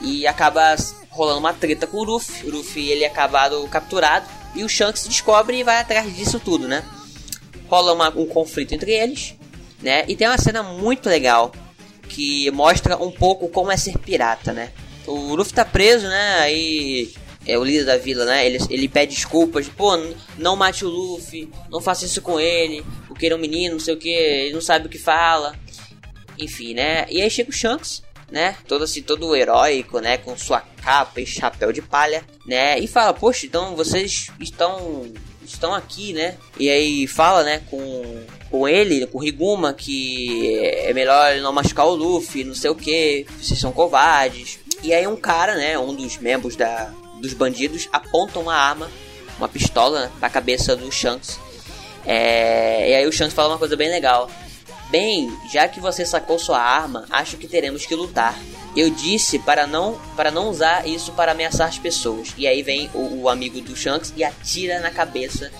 e 0.00 0.26
acaba 0.26 0.74
rolando 1.10 1.38
uma 1.38 1.52
treta 1.52 1.86
com 1.86 1.98
o 1.98 2.02
Luffy. 2.02 2.48
O 2.48 2.50
Luffy 2.50 2.88
ele 2.88 3.04
é 3.04 3.08
acabado 3.08 3.62
capturado 3.68 4.26
e 4.54 4.64
o 4.64 4.68
Shanks 4.70 5.06
descobre 5.06 5.58
e 5.58 5.62
vai 5.62 5.76
atrás 5.76 6.16
disso 6.16 6.40
tudo, 6.40 6.66
né? 6.66 6.82
Rola 7.68 7.92
uma, 7.92 8.08
um 8.08 8.24
conflito 8.24 8.74
entre 8.74 8.90
eles, 8.90 9.34
né? 9.82 10.02
E 10.08 10.16
tem 10.16 10.28
uma 10.28 10.38
cena 10.38 10.62
muito 10.62 11.10
legal 11.10 11.52
que 12.08 12.50
mostra 12.52 12.96
um 12.96 13.10
pouco 13.10 13.50
como 13.50 13.70
é 13.70 13.76
ser 13.76 13.98
pirata, 13.98 14.54
né? 14.54 14.72
O 15.06 15.34
Luffy 15.34 15.52
tá 15.52 15.64
preso, 15.66 16.08
né? 16.08 16.38
Aí 16.38 17.12
é 17.46 17.58
o 17.58 17.64
líder 17.64 17.84
da 17.84 17.96
vila, 17.96 18.24
né? 18.24 18.46
Ele, 18.46 18.58
ele 18.68 18.88
pede 18.88 19.14
desculpas, 19.14 19.68
pô, 19.68 19.96
não 20.36 20.56
mate 20.56 20.84
o 20.84 20.88
Luffy, 20.88 21.50
não 21.70 21.80
faça 21.80 22.04
isso 22.04 22.20
com 22.20 22.38
ele, 22.38 22.84
porque 23.08 23.26
ele 23.26 23.34
é 23.34 23.36
um 23.36 23.40
menino, 23.40 23.74
não 23.74 23.80
sei 23.80 23.94
o 23.94 23.98
que, 23.98 24.08
ele 24.08 24.54
não 24.54 24.60
sabe 24.60 24.86
o 24.86 24.90
que 24.90 24.98
fala. 24.98 25.54
Enfim, 26.38 26.74
né? 26.74 27.06
E 27.10 27.20
aí 27.20 27.30
chega 27.30 27.50
o 27.50 27.52
Shanks, 27.52 28.02
né? 28.30 28.56
Todo 28.66 28.84
assim, 28.84 29.02
todo 29.02 29.34
heróico, 29.34 30.00
né? 30.00 30.18
Com 30.18 30.36
sua 30.36 30.60
capa 30.60 31.20
e 31.20 31.26
chapéu 31.26 31.72
de 31.72 31.82
palha, 31.82 32.24
né? 32.46 32.78
E 32.78 32.86
fala, 32.86 33.12
poxa, 33.12 33.46
então 33.46 33.74
vocês 33.74 34.28
estão 34.38 35.10
estão 35.44 35.74
aqui, 35.74 36.12
né? 36.12 36.36
E 36.58 36.70
aí 36.70 37.06
fala, 37.08 37.42
né, 37.42 37.60
com, 37.68 38.22
com 38.50 38.68
ele, 38.68 39.04
com 39.06 39.18
o 39.18 39.20
Riguma, 39.20 39.72
que 39.72 40.56
é 40.58 40.92
melhor 40.92 41.36
não 41.40 41.52
machucar 41.52 41.86
o 41.86 41.94
Luffy, 41.94 42.44
não 42.44 42.54
sei 42.54 42.70
o 42.70 42.74
que, 42.74 43.26
vocês 43.40 43.58
são 43.58 43.72
covardes. 43.72 44.60
E 44.82 44.94
aí 44.94 45.06
um 45.06 45.16
cara, 45.16 45.56
né, 45.56 45.76
um 45.76 45.92
dos 45.92 46.18
membros 46.18 46.54
da, 46.54 46.92
dos 47.20 47.34
bandidos 47.34 47.88
apontam 47.92 48.42
uma 48.42 48.54
arma, 48.54 48.90
uma 49.38 49.48
pistola, 49.48 50.06
né, 50.06 50.12
na 50.20 50.30
cabeça 50.30 50.74
do 50.74 50.90
Shanks. 50.90 51.38
É, 52.04 52.90
e 52.90 52.94
aí 52.94 53.06
o 53.06 53.12
Shanks 53.12 53.34
fala 53.34 53.50
uma 53.50 53.58
coisa 53.58 53.76
bem 53.76 53.90
legal. 53.90 54.30
Bem, 54.90 55.32
já 55.52 55.68
que 55.68 55.78
você 55.78 56.04
sacou 56.04 56.38
sua 56.38 56.58
arma, 56.58 57.06
acho 57.10 57.36
que 57.36 57.46
teremos 57.46 57.86
que 57.86 57.94
lutar. 57.94 58.36
Eu 58.76 58.90
disse 58.90 59.38
para 59.38 59.66
não 59.66 60.00
para 60.16 60.30
não 60.30 60.48
usar 60.48 60.86
isso 60.86 61.12
para 61.12 61.32
ameaçar 61.32 61.68
as 61.68 61.78
pessoas. 61.78 62.34
E 62.36 62.46
aí 62.46 62.62
vem 62.62 62.90
o, 62.92 63.22
o 63.22 63.28
amigo 63.28 63.60
do 63.60 63.76
Shanks 63.76 64.12
e 64.16 64.24
atira 64.24 64.80
na 64.80 64.90
cabeça 64.90 65.52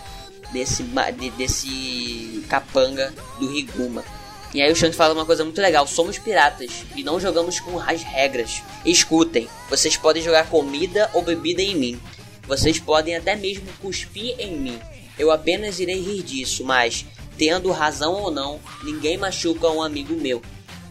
desse, 0.53 0.83
de, 0.83 1.31
desse 1.31 2.45
capanga 2.49 3.13
do 3.39 3.49
Riguma. 3.53 4.05
E 4.53 4.61
aí 4.61 4.71
o 4.73 4.77
Shanks 4.77 4.97
fala 4.97 5.15
uma 5.15 5.27
coisa 5.27 5.45
muito 5.45 5.61
legal: 5.61 5.87
somos 5.87 6.19
piratas 6.19 6.85
e 6.97 7.03
não 7.03 7.21
jogamos 7.21 7.61
com 7.61 7.79
as 7.79 8.03
regras. 8.03 8.63
Escutem, 8.85 9.49
vocês 9.69 9.97
podem 9.97 10.23
jogar 10.23 10.49
comida 10.49 11.11
ou 11.15 11.23
bebida 11.23 11.63
em 11.63 11.75
mim. 11.75 12.01
Vocês 12.47 12.81
podem 12.81 13.15
até 13.15 13.37
mesmo 13.37 13.67
cuspir 13.81 14.35
em 14.39 14.57
mim. 14.57 14.79
Eu 15.19 15.31
apenas 15.31 15.79
irei 15.79 16.01
rir 16.01 16.23
disso, 16.23 16.65
mas, 16.65 17.07
tendo 17.39 17.71
razão 17.71 18.15
ou 18.15 18.31
não, 18.31 18.59
ninguém 18.83 19.17
machuca 19.17 19.71
um 19.71 19.83
amigo 19.83 20.15
meu. 20.15 20.43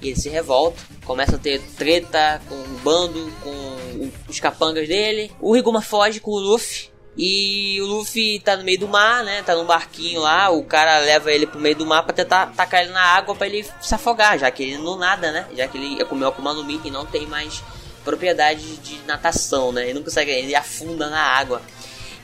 E 0.01 0.07
ele 0.07 0.15
se 0.15 0.29
revolta, 0.29 0.79
começa 1.03 1.35
a 1.35 1.39
ter 1.39 1.59
treta 1.77 2.41
com 2.47 2.55
o 2.55 2.79
bando, 2.81 3.29
com 3.43 4.09
os 4.29 4.39
capangas 4.39 4.87
dele. 4.87 5.31
O 5.41 5.53
Riguma 5.53 5.81
foge 5.81 6.21
com 6.21 6.31
o 6.31 6.39
Luffy 6.39 6.89
e 7.21 7.81
o 7.81 7.85
Luffy 7.85 8.39
tá 8.39 8.55
no 8.55 8.63
meio 8.63 8.79
do 8.79 8.87
mar, 8.87 9.25
né? 9.25 9.43
Tá 9.43 9.53
num 9.53 9.65
barquinho 9.65 10.21
lá. 10.21 10.49
O 10.49 10.63
cara 10.63 10.99
leva 10.99 11.29
ele 11.29 11.45
pro 11.45 11.59
meio 11.59 11.75
do 11.75 11.85
mar 11.85 12.01
pra 12.01 12.13
tentar 12.13 12.53
tacar 12.55 12.81
ele 12.81 12.93
na 12.93 13.01
água 13.01 13.35
para 13.35 13.45
ele 13.45 13.67
se 13.81 13.93
afogar, 13.93 14.39
já 14.39 14.49
que 14.49 14.63
ele 14.63 14.77
não 14.77 14.97
nada, 14.97 15.29
né? 15.29 15.45
Já 15.53 15.67
que 15.67 15.77
ele 15.77 16.05
comeu 16.05 16.29
Akuma 16.29 16.53
no 16.53 16.63
Mi 16.63 16.79
e 16.81 16.89
não 16.89 17.05
tem 17.05 17.27
mais 17.27 17.61
propriedade 18.05 18.77
de 18.77 18.99
natação, 19.05 19.73
né? 19.73 19.83
Ele 19.83 19.95
não 19.95 20.03
consegue, 20.03 20.31
ele 20.31 20.55
afunda 20.55 21.09
na 21.09 21.21
água. 21.21 21.61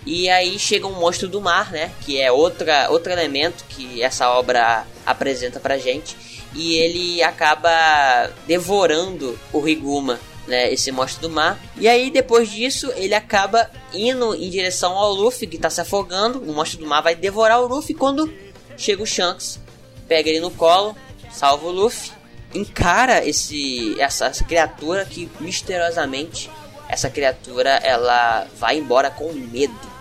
E 0.05 0.29
aí 0.29 0.57
chega 0.57 0.87
um 0.87 0.97
monstro 0.97 1.27
do 1.27 1.41
mar, 1.41 1.73
né? 1.73 1.91
Que 2.05 2.21
é 2.21 2.31
outra, 2.31 2.89
outro 2.89 3.11
elemento 3.11 3.65
que 3.67 4.01
essa 4.01 4.29
obra 4.29 4.87
apresenta 5.05 5.59
pra 5.59 5.77
gente. 5.77 6.15
E 6.53 6.75
ele 6.75 7.21
acaba 7.21 8.31
devorando 8.47 9.37
o 9.51 9.59
Riguma 9.59 10.21
né, 10.47 10.71
esse 10.71 10.91
monstro 10.91 11.27
do 11.27 11.29
mar. 11.29 11.59
E 11.77 11.87
aí 11.87 12.09
depois 12.09 12.49
disso 12.49 12.91
ele 12.95 13.13
acaba 13.13 13.69
indo 13.93 14.35
em 14.35 14.49
direção 14.49 14.93
ao 14.93 15.13
Luffy 15.13 15.47
que 15.47 15.55
está 15.55 15.69
se 15.69 15.81
afogando. 15.81 16.39
O 16.39 16.53
monstro 16.53 16.79
do 16.79 16.87
mar 16.87 17.01
vai 17.01 17.15
devorar 17.15 17.61
o 17.61 17.67
Luffy 17.67 17.93
quando 17.93 18.31
chega 18.77 19.01
o 19.01 19.07
Shanks, 19.07 19.59
pega 20.07 20.29
ele 20.29 20.39
no 20.39 20.51
colo, 20.51 20.95
salva 21.31 21.67
o 21.67 21.71
Luffy, 21.71 22.11
encara 22.53 23.25
esse 23.25 23.99
essa, 23.99 24.27
essa 24.27 24.43
criatura 24.43 25.05
que 25.05 25.29
misteriosamente 25.39 26.49
essa 26.87 27.09
criatura 27.09 27.71
ela 27.83 28.47
vai 28.57 28.77
embora 28.77 29.09
com 29.09 29.31
medo. 29.33 29.95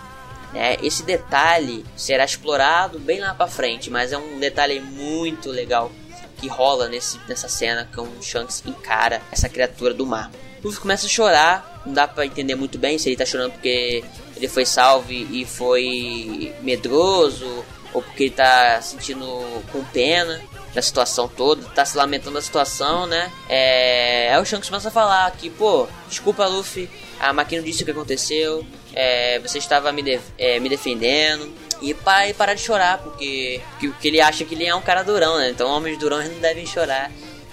Né? 0.53 0.77
Esse 0.81 1.03
detalhe 1.03 1.83
será 1.95 2.23
explorado 2.23 2.99
bem 2.99 3.19
lá 3.19 3.33
para 3.33 3.47
frente, 3.47 3.89
mas 3.89 4.11
é 4.11 4.17
um 4.17 4.39
detalhe 4.39 4.79
muito 4.79 5.49
legal 5.49 5.91
que 6.35 6.47
rola 6.47 6.87
nesse, 6.87 7.19
nessa 7.27 7.47
cena 7.47 7.87
que 7.91 7.99
o 7.99 8.07
Shanks 8.21 8.63
encara 8.65 9.21
essa 9.31 9.49
criatura 9.49 9.93
do 9.93 10.05
mar. 10.05 10.31
Luffy 10.63 10.79
começa 10.79 11.05
a 11.05 11.09
chorar, 11.09 11.83
não 11.85 11.93
dá 11.93 12.07
para 12.07 12.25
entender 12.25 12.55
muito 12.55 12.77
bem 12.77 12.97
se 12.97 13.07
ele 13.09 13.15
tá 13.15 13.25
chorando 13.25 13.51
porque 13.51 14.03
ele 14.35 14.47
foi 14.47 14.65
salvo 14.65 15.11
e 15.11 15.45
foi 15.45 16.53
medroso 16.61 17.63
ou 17.93 18.01
porque 18.01 18.23
ele 18.23 18.33
tá 18.33 18.81
sentindo 18.81 19.25
com 19.71 19.83
pena 19.85 20.41
da 20.73 20.81
situação 20.81 21.27
toda, 21.27 21.63
tá 21.69 21.85
se 21.85 21.95
lamentando 21.95 22.33
da 22.33 22.41
situação, 22.41 23.07
né? 23.07 23.31
É, 23.47 24.33
aí 24.33 24.41
o 24.41 24.45
Shanks 24.45 24.67
começa 24.67 24.89
a 24.89 24.91
falar 24.91 25.31
que, 25.31 25.49
pô, 25.49 25.87
desculpa 26.09 26.45
Luffy, 26.47 26.89
a 27.17 27.31
Makino 27.31 27.63
disse 27.63 27.83
o 27.83 27.85
que 27.85 27.91
aconteceu, 27.91 28.65
é, 28.93 29.39
você 29.39 29.57
estava 29.57 29.91
me, 29.93 30.01
de, 30.01 30.19
é, 30.37 30.59
me 30.59 30.67
defendendo, 30.67 31.49
e 31.85 31.93
para, 31.93 32.33
parar 32.33 32.55
de 32.55 32.61
chorar, 32.61 32.97
porque, 32.97 33.61
porque 33.79 34.07
ele 34.07 34.19
acha 34.19 34.43
que 34.43 34.55
ele 34.55 34.65
é 34.65 34.73
um 34.73 34.81
cara 34.81 35.03
durão, 35.03 35.37
né? 35.37 35.51
Então 35.51 35.69
homens 35.69 35.99
durões 35.99 36.29
não 36.29 36.39
devem 36.39 36.65
chorar. 36.65 37.11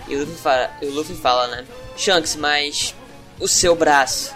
E 0.09 0.17
o 0.17 0.21
Luffy 0.21 0.37
fala, 0.37 0.71
o 0.81 0.87
Luffy 0.87 1.15
fala 1.15 1.47
né? 1.49 1.67
Shanks, 1.97 2.37
mas 2.37 2.95
o 3.39 3.47
seu 3.47 3.77
braço. 3.77 4.35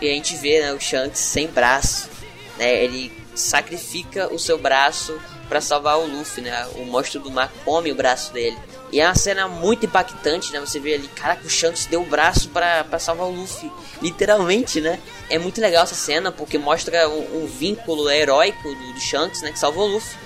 E 0.00 0.10
a 0.10 0.12
gente 0.12 0.36
vê 0.36 0.60
né, 0.60 0.72
o 0.74 0.78
Shanks 0.78 1.18
sem 1.18 1.46
braço, 1.46 2.10
né? 2.58 2.84
Ele 2.84 3.10
sacrifica 3.34 4.32
o 4.32 4.38
seu 4.38 4.58
braço 4.58 5.18
para 5.48 5.62
salvar 5.62 5.98
o 5.98 6.06
Luffy, 6.06 6.42
né? 6.42 6.66
O 6.74 6.84
monstro 6.84 7.20
do 7.20 7.30
mar 7.30 7.50
come 7.64 7.90
o 7.90 7.94
braço 7.94 8.32
dele. 8.34 8.58
E 8.92 9.00
é 9.00 9.06
uma 9.06 9.14
cena 9.14 9.48
muito 9.48 9.84
impactante, 9.86 10.52
né? 10.52 10.60
Você 10.60 10.78
vê 10.78 10.94
ali, 10.94 11.08
caraca, 11.08 11.44
o 11.46 11.50
Shanks 11.50 11.86
deu 11.86 12.02
o 12.02 12.06
braço 12.06 12.48
para 12.50 12.98
salvar 12.98 13.26
o 13.26 13.30
Luffy. 13.30 13.70
Literalmente, 14.00 14.80
né? 14.80 15.00
É 15.28 15.38
muito 15.38 15.60
legal 15.60 15.82
essa 15.82 15.94
cena, 15.94 16.30
porque 16.30 16.56
mostra 16.56 17.08
um, 17.08 17.46
vínculo 17.46 18.08
heróico 18.08 18.74
do, 18.74 18.92
do, 18.92 19.00
Shanks, 19.00 19.42
né? 19.42 19.50
Que 19.50 19.58
salvou 19.58 19.88
o 19.88 19.92
Luffy. 19.94 20.16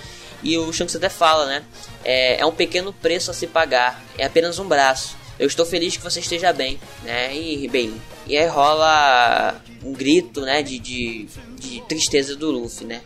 E 0.42 0.58
o 0.58 0.72
Shanks 0.72 0.94
até 0.94 1.08
fala, 1.08 1.46
né? 1.46 1.64
É, 2.04 2.40
é 2.40 2.46
um 2.46 2.52
pequeno 2.52 2.92
preço 2.92 3.30
a 3.30 3.34
se 3.34 3.46
pagar. 3.46 4.02
É 4.18 4.26
apenas 4.26 4.58
um 4.58 4.68
braço. 4.68 5.16
Eu 5.38 5.46
estou 5.46 5.64
feliz 5.64 5.96
que 5.96 6.02
você 6.02 6.20
esteja 6.20 6.52
bem, 6.52 6.78
né? 7.02 7.34
E, 7.34 7.66
bem, 7.66 7.94
e 8.26 8.36
aí 8.36 8.46
rola 8.46 9.58
um 9.82 9.92
grito, 9.92 10.42
né? 10.42 10.62
De, 10.62 10.78
de, 10.78 11.28
de 11.58 11.80
tristeza 11.88 12.36
do 12.36 12.50
Luffy, 12.50 12.86
né? 12.86 13.00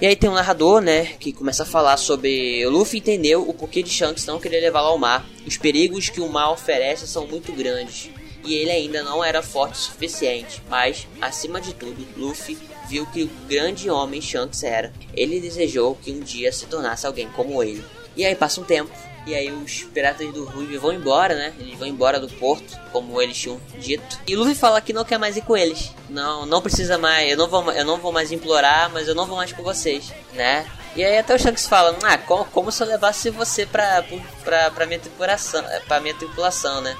E 0.00 0.06
aí 0.06 0.16
tem 0.16 0.28
um 0.28 0.34
narrador, 0.34 0.80
né, 0.80 1.06
que 1.18 1.32
começa 1.32 1.62
a 1.62 1.66
falar 1.66 1.96
sobre 1.96 2.66
o 2.66 2.70
Luffy 2.70 2.98
entendeu 2.98 3.48
o 3.48 3.54
porquê 3.54 3.82
de 3.82 3.90
Shanks 3.90 4.26
não 4.26 4.40
querer 4.40 4.60
levá-lo 4.60 4.88
ao 4.88 4.98
mar. 4.98 5.24
Os 5.46 5.56
perigos 5.56 6.08
que 6.08 6.20
o 6.20 6.28
mar 6.28 6.50
oferece 6.50 7.06
são 7.06 7.26
muito 7.26 7.52
grandes. 7.52 8.10
E 8.44 8.54
ele 8.54 8.70
ainda 8.70 9.02
não 9.02 9.24
era 9.24 9.40
forte 9.40 9.74
o 9.74 9.78
suficiente, 9.78 10.60
mas, 10.68 11.06
acima 11.20 11.60
de 11.60 11.72
tudo, 11.72 12.06
Luffy 12.16 12.58
viu 12.88 13.06
que 13.06 13.22
o 13.22 13.30
grande 13.48 13.88
homem 13.88 14.20
Shanks 14.20 14.62
era. 14.62 14.92
Ele 15.14 15.40
desejou 15.40 15.94
que 15.94 16.12
um 16.12 16.20
dia 16.20 16.52
se 16.52 16.66
tornasse 16.66 17.06
alguém 17.06 17.28
como 17.28 17.62
ele. 17.62 17.82
E 18.14 18.24
aí 18.26 18.34
passa 18.34 18.60
um 18.60 18.64
tempo, 18.64 18.92
e 19.26 19.34
aí 19.34 19.50
os 19.50 19.84
piratas 19.84 20.32
do 20.32 20.44
Ruby 20.44 20.76
vão 20.76 20.92
embora, 20.92 21.34
né? 21.34 21.52
Eles 21.58 21.78
vão 21.78 21.88
embora 21.88 22.20
do 22.20 22.28
porto, 22.28 22.78
como 22.92 23.20
eles 23.20 23.36
tinham 23.36 23.60
dito. 23.78 24.18
E 24.26 24.36
Luffy 24.36 24.54
fala 24.54 24.80
que 24.80 24.92
não 24.92 25.04
quer 25.04 25.18
mais 25.18 25.36
ir 25.36 25.42
com 25.42 25.56
eles. 25.56 25.90
Não, 26.08 26.44
não 26.44 26.60
precisa 26.60 26.98
mais, 26.98 27.30
eu 27.30 27.36
não 27.36 27.48
vou, 27.48 27.72
eu 27.72 27.84
não 27.84 27.98
vou 27.98 28.12
mais 28.12 28.30
implorar, 28.32 28.90
mas 28.92 29.08
eu 29.08 29.14
não 29.14 29.26
vou 29.26 29.36
mais 29.36 29.52
com 29.52 29.62
vocês, 29.62 30.12
né? 30.34 30.66
E 30.94 31.02
aí 31.02 31.18
até 31.18 31.34
o 31.34 31.38
Shanks 31.38 31.66
fala, 31.66 31.96
ah, 32.02 32.18
como, 32.18 32.44
como 32.46 32.70
se 32.70 32.82
eu 32.82 32.86
levasse 32.86 33.30
você 33.30 33.66
pra, 33.66 34.04
pra, 34.44 34.70
pra 34.70 34.86
minha 34.86 35.00
tripulação, 35.00 35.64
pra 35.88 36.00
minha 36.00 36.14
tripulação, 36.14 36.80
né? 36.80 36.96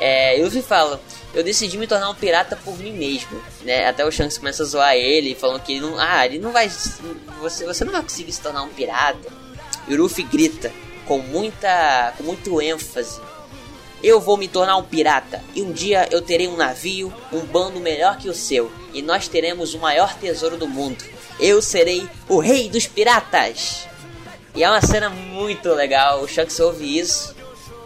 É, 0.00 0.38
e 0.38 0.44
Luffy 0.44 0.62
fala, 0.62 1.00
eu 1.34 1.42
decidi 1.42 1.76
me 1.76 1.86
tornar 1.86 2.08
um 2.08 2.14
pirata 2.14 2.56
por 2.56 2.78
mim 2.78 2.92
mesmo, 2.92 3.42
né? 3.62 3.86
Até 3.86 4.04
o 4.04 4.12
Shanks 4.12 4.38
começa 4.38 4.62
a 4.62 4.66
zoar 4.66 4.94
ele, 4.94 5.34
falando 5.34 5.60
que 5.60 5.72
ele 5.72 5.80
não, 5.80 5.98
ah, 5.98 6.24
ele 6.24 6.38
não 6.38 6.52
vai, 6.52 6.70
você, 7.40 7.66
você 7.66 7.84
não 7.84 7.92
vai 7.92 8.02
conseguir 8.02 8.32
se 8.32 8.40
tornar 8.40 8.62
um 8.62 8.68
pirata. 8.68 9.28
E 9.88 9.94
o 9.94 10.02
Luffy 10.02 10.22
grita, 10.22 10.72
com 11.08 11.18
muita, 11.18 12.12
com 12.16 12.22
muito 12.22 12.60
ênfase. 12.60 13.18
Eu 14.00 14.20
vou 14.20 14.36
me 14.36 14.46
tornar 14.46 14.76
um 14.76 14.84
pirata 14.84 15.42
e 15.54 15.62
um 15.62 15.72
dia 15.72 16.06
eu 16.12 16.22
terei 16.22 16.46
um 16.46 16.56
navio, 16.56 17.12
um 17.32 17.40
bando 17.40 17.80
melhor 17.80 18.18
que 18.18 18.28
o 18.28 18.34
seu 18.34 18.70
e 18.92 19.02
nós 19.02 19.26
teremos 19.26 19.74
o 19.74 19.78
maior 19.78 20.14
tesouro 20.14 20.56
do 20.56 20.68
mundo. 20.68 21.02
Eu 21.40 21.60
serei 21.62 22.08
o 22.28 22.38
rei 22.38 22.68
dos 22.68 22.86
piratas. 22.86 23.88
E 24.54 24.62
é 24.62 24.68
uma 24.68 24.80
cena 24.80 25.08
muito 25.08 25.72
legal. 25.72 26.22
O 26.22 26.28
Shanks 26.28 26.60
ouve 26.60 26.98
isso, 26.98 27.34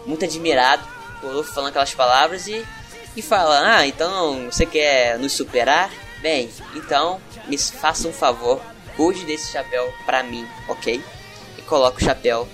muito 0.05 0.25
admirado, 0.25 0.83
o 1.23 1.27
Luffy 1.27 1.53
falando 1.53 1.69
aquelas 1.69 1.93
palavras 1.93 2.47
e 2.47 2.63
e 3.15 3.21
fala: 3.21 3.77
"Ah, 3.77 3.87
então 3.87 4.49
você 4.51 4.65
quer 4.65 5.19
nos 5.19 5.33
superar? 5.33 5.91
Bem, 6.21 6.49
então 6.75 7.21
me 7.47 7.57
faça 7.57 8.07
um 8.07 8.13
favor, 8.13 8.61
cuide 8.95 9.23
desse 9.25 9.51
chapéu 9.51 9.93
para 10.05 10.23
mim, 10.23 10.47
OK?" 10.67 11.03
E 11.57 11.61
coloca 11.61 11.97
o 11.97 12.03
chapéu 12.03 12.47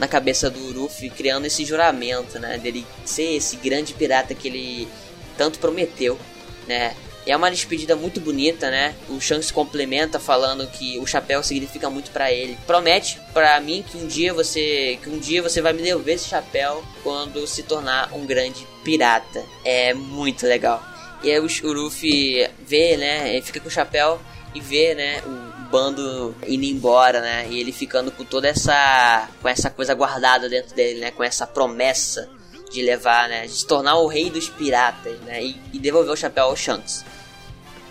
na 0.00 0.08
cabeça 0.08 0.48
do 0.48 0.72
Luffy, 0.72 1.10
criando 1.10 1.44
esse 1.44 1.62
juramento, 1.62 2.38
né? 2.38 2.56
Dele 2.56 2.86
ser 3.04 3.36
esse 3.36 3.56
grande 3.56 3.92
pirata 3.92 4.34
que 4.34 4.48
ele 4.48 4.88
tanto 5.36 5.58
prometeu, 5.58 6.18
né? 6.66 6.96
É 7.26 7.36
uma 7.36 7.50
despedida 7.50 7.94
muito 7.94 8.18
bonita, 8.18 8.70
né? 8.70 8.94
O 9.10 9.20
Shanks 9.20 9.50
complementa 9.50 10.18
falando 10.18 10.66
que 10.68 10.98
o 10.98 11.06
chapéu 11.06 11.42
significa 11.42 11.90
muito 11.90 12.10
para 12.10 12.32
ele. 12.32 12.56
Promete 12.66 13.20
para 13.34 13.60
mim 13.60 13.84
que 13.86 13.98
um 13.98 14.06
dia 14.06 14.32
você, 14.32 14.98
que 15.02 15.10
um 15.10 15.18
dia 15.18 15.42
você 15.42 15.60
vai 15.60 15.74
me 15.74 15.82
devolver 15.82 16.14
esse 16.14 16.28
chapéu 16.28 16.82
quando 17.02 17.46
se 17.46 17.62
tornar 17.62 18.10
um 18.14 18.24
grande 18.24 18.66
pirata. 18.82 19.44
É 19.62 19.92
muito 19.92 20.46
legal. 20.46 20.82
E 21.22 21.30
aí 21.30 21.38
o, 21.38 21.46
o 21.46 21.72
Luffy 21.72 22.48
vê, 22.66 22.96
né? 22.96 23.34
Ele 23.34 23.42
fica 23.42 23.60
com 23.60 23.68
o 23.68 23.70
chapéu 23.70 24.18
e 24.54 24.60
vê, 24.60 24.94
né? 24.94 25.22
O, 25.26 25.49
bando 25.70 26.34
indo 26.46 26.64
embora, 26.64 27.20
né? 27.20 27.46
E 27.48 27.60
ele 27.60 27.72
ficando 27.72 28.10
com 28.10 28.24
toda 28.24 28.48
essa 28.48 29.28
com 29.40 29.48
essa 29.48 29.70
coisa 29.70 29.94
guardada 29.94 30.48
dentro 30.48 30.74
dele, 30.74 31.00
né? 31.00 31.10
Com 31.10 31.22
essa 31.22 31.46
promessa 31.46 32.28
de 32.70 32.82
levar, 32.82 33.28
né? 33.28 33.46
De 33.46 33.52
se 33.52 33.66
tornar 33.66 33.96
o 33.96 34.06
rei 34.06 34.30
dos 34.30 34.48
piratas, 34.48 35.18
né? 35.20 35.42
E, 35.42 35.60
e 35.72 35.78
devolver 35.78 36.12
o 36.12 36.16
chapéu 36.16 36.44
ao 36.44 36.56
Shanks. 36.56 37.04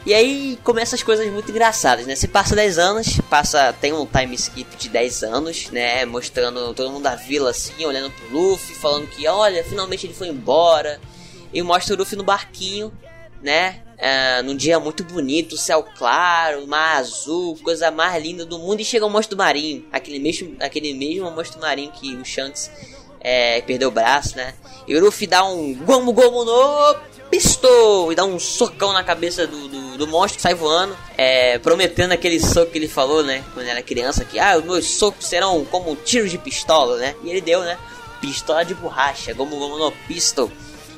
E 0.06 0.14
aí 0.14 0.58
começam 0.64 0.96
as 0.96 1.04
coisas 1.04 1.28
muito 1.32 1.52
engraçadas, 1.52 2.08
né? 2.08 2.16
Se 2.16 2.28
passa 2.28 2.56
10 2.56 2.78
anos, 2.78 3.20
passa 3.30 3.74
tem 3.74 3.92
um 3.92 4.06
time 4.06 4.34
skip 4.36 4.78
de 4.78 4.90
10 4.90 5.24
anos, 5.24 5.70
né? 5.72 6.06
Mostrando 6.06 6.74
todo 6.74 6.92
mundo 6.92 7.04
da 7.04 7.16
vila 7.16 7.50
assim, 7.50 7.86
olhando 7.86 8.10
pro 8.12 8.32
Luffy, 8.32 8.76
falando 8.76 9.08
que 9.08 9.28
olha, 9.28 9.64
finalmente 9.64 10.06
ele 10.06 10.14
foi 10.14 10.30
embora. 10.30 11.00
E 11.54 11.62
mostra 11.62 11.96
o 11.96 11.98
Luffy 11.98 12.18
no 12.18 12.24
barquinho, 12.24 12.94
né? 13.42 13.82
Uh, 14.00 14.44
num 14.44 14.56
dia 14.56 14.80
muito 14.80 15.04
bonito, 15.04 15.58
céu 15.58 15.84
claro, 15.98 16.66
mar 16.66 17.00
azul, 17.00 17.60
coisa 17.62 17.92
mais 17.92 18.24
linda 18.24 18.46
do 18.46 18.58
mundo, 18.58 18.80
e 18.80 18.86
chega 18.86 19.06
o 19.06 19.10
monstro 19.10 19.38
marinho, 19.38 19.86
aquele 19.92 20.20
mesmo, 20.20 20.56
aquele 20.62 20.94
mesmo 20.94 21.30
monstro 21.32 21.60
marinho 21.60 21.92
que 21.92 22.16
o 22.16 22.24
Shanks 22.24 22.72
é, 23.20 23.62
perdeu 23.62 23.90
o 23.90 23.92
braço, 23.92 24.38
né? 24.38 24.54
E 24.88 24.96
o 24.96 25.04
Luffy 25.04 25.28
dá 25.28 25.44
um 25.44 25.74
gomo 25.74 26.14
gomo 26.14 26.46
no 26.46 26.96
pistol 27.30 28.12
e 28.12 28.16
dá 28.16 28.24
um 28.24 28.40
socão 28.40 28.92
na 28.94 29.04
cabeça 29.04 29.46
do, 29.46 29.68
do, 29.68 29.98
do 29.98 30.08
monstro 30.08 30.38
que 30.38 30.42
sai 30.42 30.56
voando, 30.56 30.98
é, 31.18 31.60
prometendo 31.60 32.12
aquele 32.12 32.40
soco 32.40 32.72
que 32.72 32.78
ele 32.78 32.88
falou, 32.88 33.24
né? 33.24 33.44
Quando 33.54 33.68
era 33.68 33.82
criança, 33.84 34.26
que 34.26 34.40
ah, 34.40 34.58
os 34.58 34.64
meus 34.64 34.86
socos 34.86 35.28
serão 35.28 35.64
como 35.66 35.96
tiros 35.98 36.32
de 36.32 36.38
pistola, 36.38 36.98
né? 36.98 37.16
E 37.24 37.30
ele 37.30 37.42
deu, 37.42 37.62
né? 37.62 37.78
Pistola 38.22 38.64
de 38.64 38.74
borracha, 38.74 39.34
gomo 39.34 39.58
gomo 39.58 39.78
no 39.78 39.92
pistol. 40.08 40.50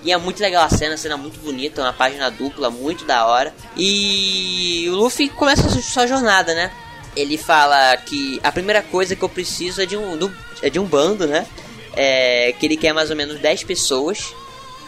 E 0.03 0.11
é 0.11 0.17
muito 0.17 0.39
legal 0.39 0.63
a 0.63 0.69
cena, 0.69 0.95
a 0.95 0.97
cena 0.97 1.15
muito 1.15 1.39
bonita, 1.39 1.81
uma 1.81 1.93
página 1.93 2.29
dupla, 2.29 2.69
muito 2.69 3.05
da 3.05 3.25
hora. 3.25 3.53
E 3.77 4.87
o 4.89 4.95
Luffy 4.95 5.29
começa 5.29 5.69
sua 5.81 6.07
jornada, 6.07 6.53
né? 6.55 6.71
Ele 7.15 7.37
fala 7.37 7.95
que 7.97 8.39
a 8.43 8.51
primeira 8.51 8.81
coisa 8.81 9.15
que 9.15 9.23
eu 9.23 9.29
preciso 9.29 9.81
é 9.81 9.85
de 9.85 9.97
um, 9.97 10.17
do, 10.17 10.33
é 10.61 10.69
de 10.69 10.79
um 10.79 10.85
bando, 10.85 11.27
né? 11.27 11.45
É, 11.93 12.53
que 12.57 12.65
ele 12.65 12.77
quer 12.77 12.93
mais 12.93 13.09
ou 13.09 13.15
menos 13.15 13.39
10 13.39 13.63
pessoas. 13.63 14.33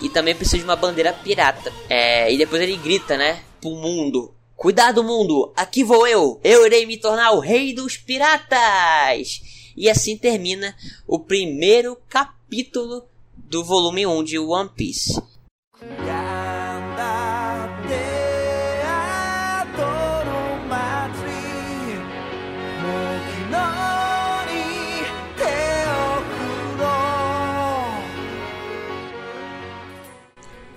E 0.01 0.09
também 0.09 0.33
precisa 0.33 0.57
de 0.57 0.63
uma 0.63 0.75
bandeira 0.75 1.13
pirata. 1.13 1.71
É, 1.89 2.31
e 2.33 2.37
depois 2.37 2.61
ele 2.61 2.75
grita, 2.77 3.15
né? 3.15 3.41
Pro 3.61 3.71
mundo. 3.71 4.33
Cuidado, 4.55 5.03
mundo! 5.03 5.51
Aqui 5.55 5.83
vou 5.83 6.07
eu! 6.07 6.39
Eu 6.43 6.65
irei 6.65 6.85
me 6.85 6.97
tornar 6.97 7.31
o 7.31 7.39
rei 7.39 7.73
dos 7.73 7.97
piratas! 7.97 9.41
E 9.75 9.89
assim 9.89 10.17
termina 10.17 10.75
o 11.05 11.19
primeiro 11.19 11.97
capítulo 12.07 13.03
do 13.53 13.63
volume 13.63 14.07
1 14.07 14.23
de 14.23 14.39
One 14.39 14.67
Piece. 14.67 15.21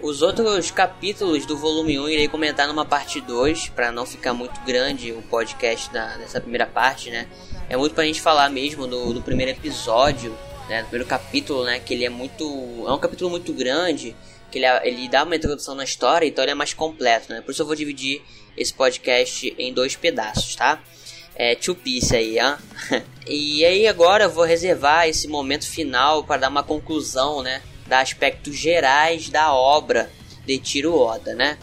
Os 0.03 0.21
outros 0.21 0.71
capítulos 0.71 1.47
do 1.47 1.57
volume 1.57 1.99
1 1.99 2.09
irei 2.11 2.29
comentar 2.29 2.69
numa 2.69 2.85
parte 2.85 3.23
2, 3.23 3.71
para 3.71 3.91
não 3.91 4.05
ficar 4.05 4.35
muito 4.35 4.61
grande 4.67 5.13
o 5.13 5.23
podcast 5.23 5.91
da, 5.91 6.19
dessa 6.19 6.43
primeira 6.43 6.67
parte, 6.67 7.11
né? 7.11 7.27
É 7.71 7.77
muito 7.79 7.95
pra 7.95 8.05
gente 8.05 8.21
falar 8.21 8.51
mesmo 8.51 8.87
do, 8.87 9.15
do 9.15 9.23
primeiro 9.23 9.53
episódio, 9.53 10.37
né, 10.69 10.83
no 10.83 10.89
primeiro 10.89 11.09
capítulo, 11.09 11.65
né, 11.65 11.79
que 11.79 11.95
ele 11.95 12.05
é 12.05 12.09
muito, 12.09 12.45
é 12.87 12.93
um 12.93 12.99
capítulo 12.99 13.31
muito 13.31 13.53
grande, 13.53 14.17
que 14.51 14.59
ele, 14.59 14.67
ele 14.85 15.09
dá 15.09 15.25
uma 15.25 15.37
introdução 15.37 15.75
na 15.75 15.85
história, 15.85 16.27
então 16.27 16.45
ele 16.45 16.53
é 16.53 16.55
mais 16.55 16.73
completo, 16.73 17.33
né? 17.33 17.41
Por 17.41 17.51
isso 17.51 17.63
eu 17.63 17.67
vou 17.67 17.75
dividir 17.75 18.23
esse 18.57 18.73
podcast 18.73 19.55
em 19.59 19.73
dois 19.73 19.97
pedaços, 19.97 20.55
tá? 20.55 20.83
É 21.35 21.55
two 21.55 21.75
piece 21.75 22.17
aí, 22.17 22.39
hein? 22.39 22.57
e 23.27 23.65
aí 23.65 23.87
agora 23.87 24.25
eu 24.25 24.31
vou 24.31 24.45
reservar 24.45 25.09
esse 25.09 25.29
momento 25.29 25.67
final 25.69 26.25
para 26.25 26.43
dar 26.43 26.49
uma 26.49 26.63
conclusão, 26.63 27.43
né, 27.43 27.63
da 27.87 28.01
aspectos 28.01 28.57
gerais 28.57 29.29
da 29.29 29.53
obra 29.53 30.11
de 30.47 30.59
Tiro 30.59 30.97
Oda, 30.97 31.35
né? 31.35 31.59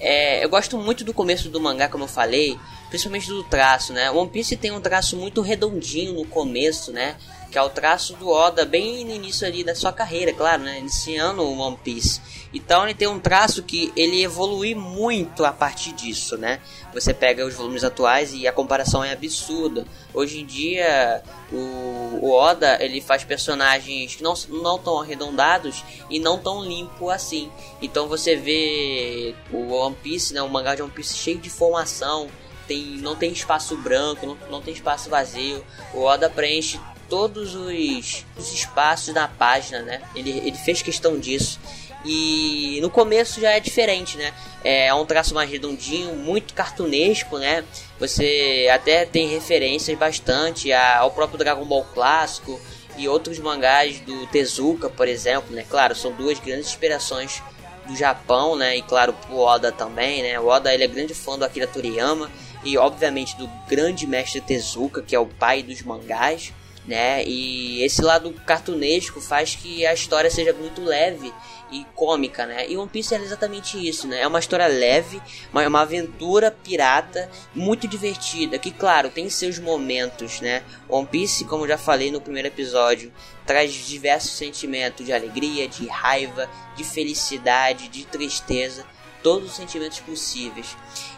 É, 0.00 0.42
eu 0.42 0.48
gosto 0.48 0.78
muito 0.78 1.04
do 1.04 1.12
começo 1.12 1.50
do 1.50 1.60
mangá, 1.60 1.88
como 1.88 2.04
eu 2.04 2.08
falei, 2.08 2.58
principalmente 2.88 3.28
do 3.28 3.44
traço, 3.44 3.92
né? 3.92 4.10
One 4.10 4.30
Piece 4.30 4.56
tem 4.56 4.70
um 4.70 4.80
traço 4.80 5.14
muito 5.16 5.42
redondinho 5.42 6.14
no 6.14 6.24
começo, 6.24 6.90
né? 6.90 7.16
Que 7.50 7.58
é 7.58 7.62
o 7.62 7.68
traço 7.68 8.14
do 8.14 8.28
Oda 8.28 8.64
bem 8.64 9.04
no 9.04 9.12
início 9.12 9.46
ali 9.46 9.64
da 9.64 9.74
sua 9.74 9.92
carreira, 9.92 10.32
claro, 10.32 10.62
né? 10.62 10.78
Iniciando 10.78 11.42
o 11.42 11.58
One 11.58 11.76
Piece. 11.82 12.20
Então 12.54 12.84
ele 12.84 12.94
tem 12.94 13.08
um 13.08 13.18
traço 13.18 13.62
que 13.62 13.92
ele 13.96 14.22
evolui 14.22 14.74
muito 14.74 15.44
a 15.44 15.52
partir 15.52 15.92
disso, 15.92 16.36
né? 16.36 16.60
Você 16.94 17.12
pega 17.12 17.44
os 17.44 17.54
volumes 17.54 17.84
atuais 17.84 18.32
e 18.32 18.46
a 18.46 18.52
comparação 18.52 19.02
é 19.02 19.12
absurda. 19.12 19.86
Hoje 20.14 20.40
em 20.40 20.46
dia 20.46 21.22
o, 21.52 22.20
o 22.22 22.32
Oda 22.32 22.78
ele 22.82 23.00
faz 23.00 23.24
personagens 23.24 24.16
que 24.16 24.22
não 24.22 24.34
não 24.48 24.78
tão 24.78 25.00
arredondados 25.00 25.84
e 26.08 26.18
não 26.18 26.38
tão 26.38 26.64
limpo 26.64 27.10
assim. 27.10 27.50
Então 27.82 28.08
você 28.08 28.36
vê 28.36 29.34
o 29.52 29.72
One 29.72 29.96
Piece, 30.02 30.32
né? 30.32 30.42
O 30.42 30.48
mangá 30.48 30.74
de 30.74 30.82
One 30.82 30.90
Piece 30.92 31.16
cheio 31.16 31.38
de 31.38 31.50
formação, 31.50 32.28
tem, 32.70 32.98
não 32.98 33.16
tem 33.16 33.32
espaço 33.32 33.76
branco, 33.76 34.24
não, 34.24 34.38
não 34.48 34.62
tem 34.62 34.72
espaço 34.72 35.10
vazio. 35.10 35.64
O 35.92 36.02
Oda 36.02 36.30
preenche 36.30 36.78
todos 37.10 37.54
os, 37.56 38.24
os 38.38 38.52
espaços 38.52 39.12
na 39.12 39.26
página, 39.28 39.82
né? 39.82 40.00
Ele, 40.14 40.30
ele 40.30 40.56
fez 40.56 40.80
questão 40.80 41.18
disso. 41.18 41.58
E 42.04 42.78
no 42.80 42.88
começo 42.88 43.40
já 43.40 43.50
é 43.50 43.60
diferente, 43.60 44.16
né? 44.16 44.32
É 44.64 44.94
um 44.94 45.04
traço 45.04 45.34
mais 45.34 45.50
redondinho, 45.50 46.14
muito 46.14 46.54
cartunesco, 46.54 47.36
né? 47.36 47.62
Você 47.98 48.68
até 48.72 49.04
tem 49.04 49.28
referências 49.28 49.98
bastante 49.98 50.72
ao 50.72 51.10
próprio 51.10 51.38
Dragon 51.38 51.64
Ball 51.64 51.84
clássico 51.92 52.58
e 52.96 53.06
outros 53.06 53.38
mangás 53.38 54.00
do 54.00 54.26
Tezuka, 54.28 54.88
por 54.88 55.08
exemplo, 55.08 55.54
né? 55.54 55.64
Claro, 55.68 55.94
são 55.94 56.12
duas 56.12 56.38
grandes 56.38 56.68
inspirações 56.68 57.42
do 57.86 57.94
Japão, 57.96 58.56
né? 58.56 58.76
E 58.76 58.82
claro, 58.82 59.14
o 59.28 59.38
Oda 59.38 59.70
também, 59.70 60.22
né? 60.22 60.40
O 60.40 60.46
Oda 60.46 60.72
ele 60.72 60.84
é 60.84 60.86
grande 60.86 61.12
fã 61.12 61.38
do 61.38 61.44
Akira 61.44 61.66
Toriyama 61.66 62.30
e 62.64 62.78
obviamente 62.78 63.36
do 63.36 63.46
grande 63.68 64.06
mestre 64.06 64.40
Tezuka, 64.40 65.02
que 65.02 65.14
é 65.14 65.18
o 65.18 65.26
pai 65.26 65.62
dos 65.62 65.82
mangás, 65.82 66.52
né? 66.86 67.22
E 67.24 67.82
esse 67.82 68.02
lado 68.02 68.32
cartunesco 68.46 69.20
faz 69.20 69.54
que 69.54 69.84
a 69.86 69.92
história 69.92 70.30
seja 70.30 70.52
muito 70.52 70.82
leve 70.82 71.32
e 71.70 71.86
cômica, 71.94 72.46
né? 72.46 72.68
E 72.68 72.76
One 72.76 72.88
Piece 72.88 73.14
é 73.14 73.18
exatamente 73.18 73.76
isso, 73.88 74.08
né? 74.08 74.20
É 74.20 74.26
uma 74.26 74.38
história 74.38 74.66
leve, 74.66 75.22
uma, 75.52 75.66
uma 75.66 75.82
aventura 75.82 76.50
pirata 76.50 77.30
muito 77.54 77.86
divertida, 77.86 78.58
que 78.58 78.70
claro, 78.70 79.08
tem 79.08 79.30
seus 79.30 79.58
momentos, 79.58 80.40
né? 80.40 80.62
One 80.88 81.06
Piece, 81.06 81.44
como 81.44 81.68
já 81.68 81.78
falei 81.78 82.10
no 82.10 82.20
primeiro 82.20 82.48
episódio, 82.48 83.12
traz 83.46 83.72
diversos 83.72 84.32
sentimentos 84.32 85.04
de 85.06 85.12
alegria, 85.12 85.68
de 85.68 85.86
raiva, 85.86 86.48
de 86.76 86.84
felicidade, 86.84 87.88
de 87.88 88.04
tristeza, 88.04 88.84
todos 89.22 89.50
os 89.50 89.56
sentimentos 89.56 90.00
possíveis. 90.00 90.76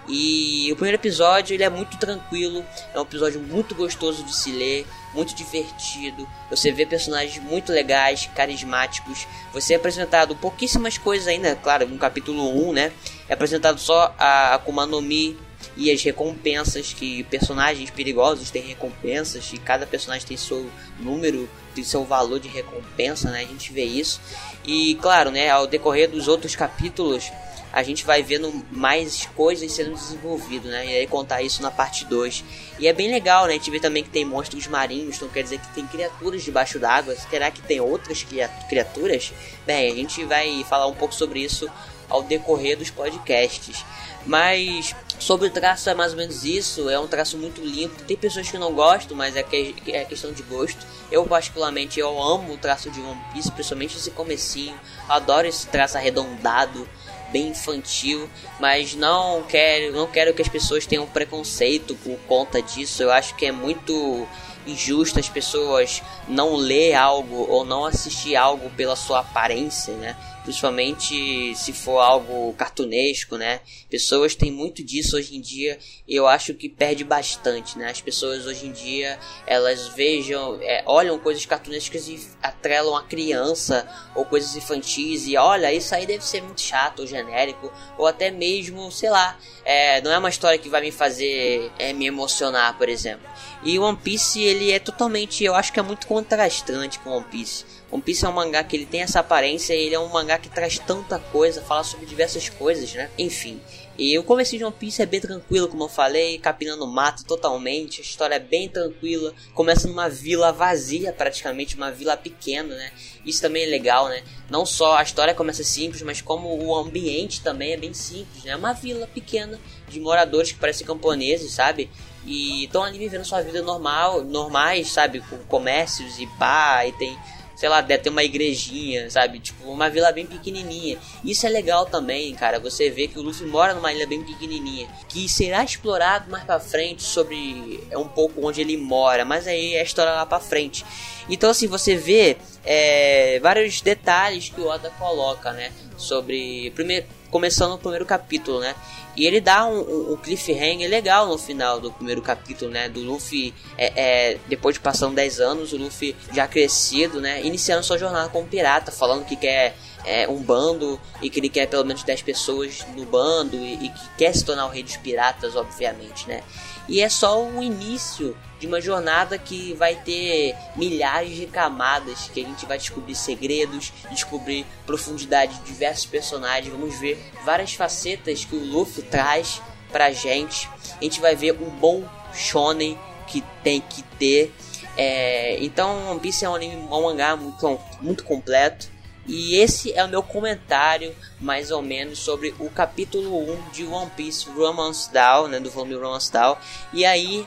E 0.09 0.69
o 0.73 0.75
primeiro 0.75 0.97
episódio 0.97 1.55
ele 1.55 1.63
é 1.63 1.71
muito 1.71 1.97
tranquilo, 1.97 2.65
é 2.93 2.99
um 2.99 3.03
episódio 3.03 3.41
muito 3.41 3.75
gostoso 3.75 4.25
de 4.25 4.35
se 4.35 4.51
ler, 4.51 4.87
muito 5.15 5.35
divertido. 5.35 6.29
Você 6.51 6.73
vê 6.73 6.85
personagens 6.85 7.43
muito 7.43 7.73
legais, 7.73 8.29
carismáticos. 8.35 9.27
Você 9.53 9.75
é 9.75 9.77
apresentado 9.77 10.35
pouquíssimas 10.35 10.99
coisas 10.99 11.29
ainda, 11.29 11.55
claro, 11.55 11.87
no 11.87 11.99
capítulo 11.99 12.69
1, 12.69 12.73
né? 12.73 12.93
É 13.29 13.35
apresentado 13.35 13.79
só 13.79 14.15
a 14.19 14.55
Akuma 14.55 14.87
no 14.87 15.01
Mi 15.01 15.39
e 15.77 15.91
as 15.91 16.03
recompensas 16.03 16.93
que 16.93 17.23
personagens 17.25 17.91
perigosos 17.91 18.51
têm 18.51 18.63
recompensas 18.63 19.53
e 19.53 19.59
cada 19.59 19.87
personagem 19.87 20.27
tem 20.27 20.37
seu 20.37 20.69
número, 20.99 21.49
tem 21.75 21.85
seu 21.85 22.05
valor 22.05 22.41
de 22.41 22.49
recompensa, 22.49 23.31
né? 23.31 23.41
A 23.41 23.47
gente 23.47 23.73
vê 23.73 23.85
isso. 23.85 24.21
E 24.65 24.97
claro, 24.97 25.31
né, 25.31 25.49
ao 25.49 25.67
decorrer 25.67 26.11
dos 26.11 26.29
outros 26.29 26.57
capítulos, 26.57 27.31
a 27.73 27.83
gente 27.83 28.05
vai 28.05 28.23
vendo 28.23 28.53
mais 28.71 29.27
coisas 29.35 29.73
sendo 29.73 29.95
desenvolvidas, 29.95 30.71
né? 30.71 30.87
E 30.87 30.97
aí 30.99 31.07
contar 31.07 31.41
isso 31.41 31.63
na 31.63 31.71
parte 31.71 32.05
2. 32.05 32.45
E 32.79 32.87
é 32.87 32.93
bem 32.93 33.11
legal, 33.11 33.47
né? 33.47 33.53
A 33.53 33.57
gente 33.57 33.71
vê 33.71 33.81
também 33.81 34.05
que 34.05 34.11
tem 34.11 34.25
monstros 34.25 34.67
marinhos, 34.67 35.17
então 35.17 35.29
quer 35.29 35.43
dizer 35.43 35.59
que 35.59 35.69
tem 35.75 35.87
criaturas 35.87 36.43
debaixo 36.43 36.79
d'água. 36.79 37.17
Será 37.17 37.51
que 37.51 37.63
tem 37.63 37.81
outras 37.81 38.27
criaturas? 38.69 39.33
Bem, 39.67 39.91
a 39.91 39.95
gente 39.95 40.23
vai 40.25 40.63
falar 40.69 40.87
um 40.87 40.95
pouco 40.95 41.15
sobre 41.15 41.41
isso 41.41 41.67
ao 42.11 42.23
decorrer 42.23 42.77
dos 42.77 42.91
podcasts. 42.91 43.85
Mas 44.27 44.95
sobre 45.19 45.49
o 45.49 45.51
traço 45.51 45.89
é 45.89 45.95
mais 45.95 46.13
ou 46.13 46.19
menos 46.19 46.45
isso, 46.45 46.91
é 46.91 46.99
um 47.01 47.07
traço 47.07 47.39
muito 47.39 47.61
limpo. 47.63 48.03
Tem 48.03 48.17
pessoas 48.17 48.51
que 48.51 48.59
não 48.59 48.73
gostam, 48.73 49.17
mas 49.17 49.35
é, 49.35 49.43
que, 49.43 49.75
é 49.87 50.05
questão 50.05 50.31
de 50.31 50.43
gosto. 50.43 50.87
Eu 51.11 51.25
particularmente 51.25 51.99
eu 51.99 52.23
amo 52.23 52.53
o 52.53 52.59
traço 52.59 52.91
de 52.91 53.01
One 53.01 53.21
Piece, 53.33 53.51
principalmente 53.51 53.97
esse 53.97 54.11
comecinho. 54.11 54.79
Adoro 55.09 55.47
esse 55.47 55.67
traço 55.69 55.97
arredondado 55.97 56.87
bem 57.33 57.49
infantil, 57.49 58.29
mas 58.61 58.95
não 58.95 59.43
quero, 59.43 59.93
não 59.93 60.07
quero 60.07 60.35
que 60.35 60.43
as 60.43 60.49
pessoas 60.49 60.87
tenham 60.87 61.07
preconceito 61.07 61.95
por 61.97 62.17
conta 62.29 62.61
disso. 62.63 63.03
Eu 63.03 63.11
acho 63.11 63.35
que 63.35 63.47
é 63.47 63.53
muito 63.53 64.29
injusto 64.67 65.19
as 65.19 65.29
pessoas 65.29 66.03
não 66.29 66.55
ler 66.55 66.95
algo 66.95 67.47
ou 67.49 67.65
não 67.65 67.85
assistir 67.85 68.37
algo 68.37 68.71
pela 68.71 68.95
sua 68.95 69.21
aparência, 69.21 69.95
né? 69.95 70.17
Principalmente 70.43 71.55
se 71.55 71.73
for 71.73 72.01
algo 72.01 72.53
cartunesco, 72.55 73.37
né? 73.37 73.61
Pessoas 73.89 74.35
têm 74.35 74.51
muito 74.51 74.83
disso 74.83 75.17
hoje 75.17 75.37
em 75.37 75.41
dia 75.41 75.79
e 76.07 76.15
eu 76.15 76.27
acho 76.27 76.55
que 76.55 76.69
perde 76.69 77.05
bastante, 77.05 77.79
né? 77.79 77.91
As 77.91 78.01
pessoas 78.01 78.47
hoje 78.47 78.67
em 78.67 78.73
dia 78.73 79.19
elas 79.47 79.89
vejam, 79.89 80.59
é, 80.61 80.83
olham 80.87 81.19
coisas 81.19 81.47
cartunescas 81.47 82.09
e 82.09 82.21
atrelam 82.43 82.97
a 82.97 83.05
criança 83.05 83.87
ou 84.15 84.25
coisas 84.25 84.57
infantis 84.57 85.27
e 85.27 85.37
olha, 85.37 85.73
isso 85.73 85.95
aí 85.95 86.07
deve 86.07 86.25
ser 86.25 86.43
muito 86.43 86.61
chato 86.61 87.01
ou 87.01 87.07
genérico 87.07 87.73
ou 87.97 88.07
até 88.07 88.31
mesmo, 88.31 88.91
sei 88.91 89.11
lá, 89.11 89.39
é, 89.65 90.01
não 90.01 90.11
é 90.11 90.19
uma 90.19 90.29
história 90.29 90.59
que 90.59 90.69
vai 90.69 90.81
me 90.81 90.91
fazer 90.91 91.71
é, 91.79 91.93
me 91.93 92.07
emocionar, 92.07 92.77
por 92.77 92.89
exemplo. 92.89 93.29
E 93.63 93.79
One 93.79 93.97
Piece 93.97 94.41
ele 94.43 94.73
é 94.73 94.81
totalmente, 94.81 95.45
eu 95.45 95.55
acho 95.55 95.73
que 95.73 95.79
é 95.79 95.83
muito 95.83 96.07
contrastante 96.07 96.99
com 96.99 97.11
One 97.11 97.27
Piece 97.31 97.65
One 97.93 98.03
Piece 98.03 98.25
é 98.25 98.29
um 98.29 98.33
mangá 98.33 98.65
que 98.65 98.75
ele 98.75 98.87
tem 98.87 99.03
essa 99.03 99.21
aparência, 99.21 99.75
ele 99.75 99.95
é 99.95 100.01
um 100.01 100.09
mangá 100.09 100.39
que 100.39 100.49
traz 100.49 100.79
tanta 100.79 101.19
coisa, 101.19 101.61
fala 101.61 101.85
sobre 101.85 102.07
diversas 102.07 102.49
coisas, 102.49 102.95
né? 102.95 103.11
Enfim. 103.19 103.61
E 103.99 104.19
o 104.19 104.25
começo 104.25 104.57
de 104.57 104.65
One 104.65 104.75
Piece 104.75 105.03
é 105.03 105.07
bem 105.07 105.21
tranquilo, 105.21 105.69
como 105.69 105.85
eu 105.85 105.89
falei, 105.91 106.39
capinando 106.39 106.87
mato 106.87 107.23
totalmente, 107.23 108.01
a 108.01 108.03
história 108.03 108.37
é 108.37 108.39
bem 108.39 108.67
tranquila, 108.67 109.35
começa 109.53 109.87
numa 109.87 110.09
vila 110.09 110.51
vazia, 110.51 111.13
praticamente 111.13 111.77
uma 111.77 111.93
vila 111.93 112.17
pequena, 112.17 112.75
né? 112.75 112.91
Isso 113.27 113.43
também 113.43 113.65
é 113.65 113.67
legal, 113.67 114.09
né? 114.09 114.23
Não 114.49 114.65
só 114.65 114.97
a 114.97 115.03
história 115.03 115.35
começa 115.35 115.63
simples, 115.63 116.01
mas 116.01 116.23
como 116.23 116.49
o 116.65 116.75
ambiente 116.75 117.43
também 117.43 117.73
é 117.73 117.77
bem 117.77 117.93
simples, 117.93 118.43
né? 118.45 118.57
Uma 118.57 118.73
vila 118.73 119.07
pequena 119.07 119.61
de 119.87 120.01
moradores 120.01 120.51
que 120.51 120.59
parecem 120.59 120.87
camponeses, 120.87 121.53
sabe? 121.53 121.91
E 122.25 122.65
estão 122.65 122.83
ali 122.83 122.99
vivendo 122.99 123.27
sua 123.27 123.43
vida 123.43 123.61
normal, 123.61 124.25
normais, 124.25 124.91
sabe? 124.91 125.21
Com 125.21 125.37
comércios 125.41 126.19
e 126.19 126.27
pá, 126.39 126.87
e 126.87 126.93
tem 126.93 127.19
sei 127.63 127.69
lá, 127.69 127.81
deve 127.81 128.03
ter 128.03 128.11
uma 128.11 128.25
igrejinha, 128.25 129.09
sabe? 129.09 129.39
Tipo, 129.39 129.71
uma 129.71 129.89
vila 129.89 130.11
bem 130.11 130.27
pequenininha. 130.27 130.99
Isso 131.25 131.47
é 131.47 131.49
legal 131.49 131.87
também, 131.87 132.35
cara. 132.35 132.59
Você 132.59 132.91
vê 132.91 133.07
que 133.07 133.21
o 133.21 133.23
Luffy 133.23 133.47
mora 133.47 133.73
numa 133.73 133.93
ilha 133.93 134.05
bem 134.05 134.21
pequenininha, 134.21 134.89
que 135.09 135.29
será 135.29 135.63
explorado 135.63 136.29
mais 136.29 136.43
para 136.43 136.59
frente 136.59 137.05
sobre 137.05 137.81
é 137.89 137.97
um 137.97 138.09
pouco 138.09 138.45
onde 138.45 138.61
ele 138.61 138.77
mora, 138.77 139.25
mas 139.25 139.47
aí 139.47 139.75
é 139.75 139.81
a 139.81 139.85
história 139.85 140.11
lá 140.11 140.27
para 140.27 140.41
frente. 140.41 140.85
Então 141.31 141.51
assim, 141.51 141.69
você 141.69 141.95
vê 141.95 142.37
é, 142.65 143.39
vários 143.41 143.81
detalhes 143.81 144.49
que 144.49 144.61
o 144.61 144.67
Oda 144.67 144.91
coloca, 144.99 145.53
né? 145.53 145.73
Sobre 145.97 146.71
primeiro 146.75 147.07
começando 147.33 147.71
no 147.71 147.79
primeiro 147.79 148.05
capítulo, 148.05 148.61
né? 148.61 148.77
E 149.17 149.27
ele 149.27 149.41
dá 149.41 149.67
um, 149.67 150.13
um, 150.13 150.17
cliffhanger 150.17 150.89
legal 150.89 151.27
no 151.27 151.39
final 151.39 151.81
do 151.81 151.91
primeiro 151.91 152.21
capítulo, 152.21 152.71
né? 152.71 152.89
Do 152.89 153.01
Luffy, 153.01 153.55
é, 153.77 154.33
é, 154.33 154.39
depois 154.49 154.75
de 154.75 154.81
passando 154.81 155.15
10 155.15 155.41
anos, 155.41 155.73
o 155.73 155.77
Luffy 155.79 156.15
já 156.33 156.47
crescido, 156.47 157.21
né? 157.21 157.43
Iniciando 157.43 157.83
sua 157.83 157.99
jornada 157.99 158.29
como 158.29 158.47
pirata, 158.47 158.93
falando 158.93 159.25
que 159.25 159.35
quer 159.35 159.75
é, 160.05 160.29
um 160.29 160.43
bando 160.43 161.01
e 161.21 161.31
que 161.31 161.41
ele 161.41 161.49
quer 161.49 161.67
pelo 161.67 161.85
menos 161.85 162.03
10 162.03 162.23
pessoas 162.23 162.87
no 162.95 163.05
bando 163.07 163.57
e, 163.57 163.87
e, 163.87 163.89
que 163.89 164.09
quer 164.19 164.35
se 164.35 164.45
tornar 164.45 164.67
o 164.67 164.71
rei 164.71 164.83
dos 164.83 164.97
piratas, 164.97 165.57
obviamente, 165.57 166.29
né? 166.29 166.43
E 166.89 167.01
é 167.01 167.09
só 167.09 167.43
o 167.43 167.63
início 167.63 168.37
de 168.63 168.69
uma 168.69 168.81
jornada 168.81 169.37
que 169.37 169.75
vai 169.75 169.97
ter 169.97 170.55
milhares 170.77 171.35
de 171.35 171.47
camadas, 171.49 172.31
que 172.33 172.45
a 172.45 172.47
gente 172.47 172.65
vai 172.65 172.79
descobrir 172.79 173.17
segredos, 173.17 173.93
descobrir 174.09 174.65
profundidade 174.87 175.59
de 175.59 175.65
diversos 175.65 176.07
personagens, 176.07 176.73
vamos 176.73 176.97
ver 177.01 177.21
várias 177.45 177.75
facetas 177.75 178.45
que 178.45 178.55
o 178.55 178.65
Luffy 178.65 179.03
traz 179.03 179.61
pra 179.91 180.13
gente. 180.13 180.69
A 180.97 181.03
gente 181.03 181.21
vai 181.21 181.35
ver 181.35 181.55
um 181.61 181.71
bom 181.71 182.05
shonen 182.33 182.97
que 183.27 183.43
tem 183.65 183.81
que 183.81 184.05
ter. 184.17 184.55
É, 184.97 185.57
então 185.61 186.13
One 186.13 186.21
Piece 186.21 186.45
é 186.45 186.49
um, 186.49 186.55
anime, 186.55 186.77
um 186.77 187.03
mangá 187.03 187.35
muito, 187.35 187.81
muito 188.01 188.23
completo. 188.23 188.87
E 189.27 189.57
esse 189.57 189.93
é 189.93 190.05
o 190.05 190.09
meu 190.09 190.23
comentário, 190.23 191.13
mais 191.41 191.73
ou 191.73 191.83
menos, 191.83 192.21
sobre 192.21 192.55
o 192.61 192.71
capítulo 192.71 193.39
1 193.39 193.71
de 193.71 193.85
One 193.85 194.11
Piece 194.17 194.49
Romance 194.51 195.13
Down, 195.13 195.49
né, 195.49 195.59
do 195.59 195.69
volume 195.69 195.95
Romance 195.95 196.31
Down. 196.31 196.57
E 196.93 197.05
aí, 197.05 197.45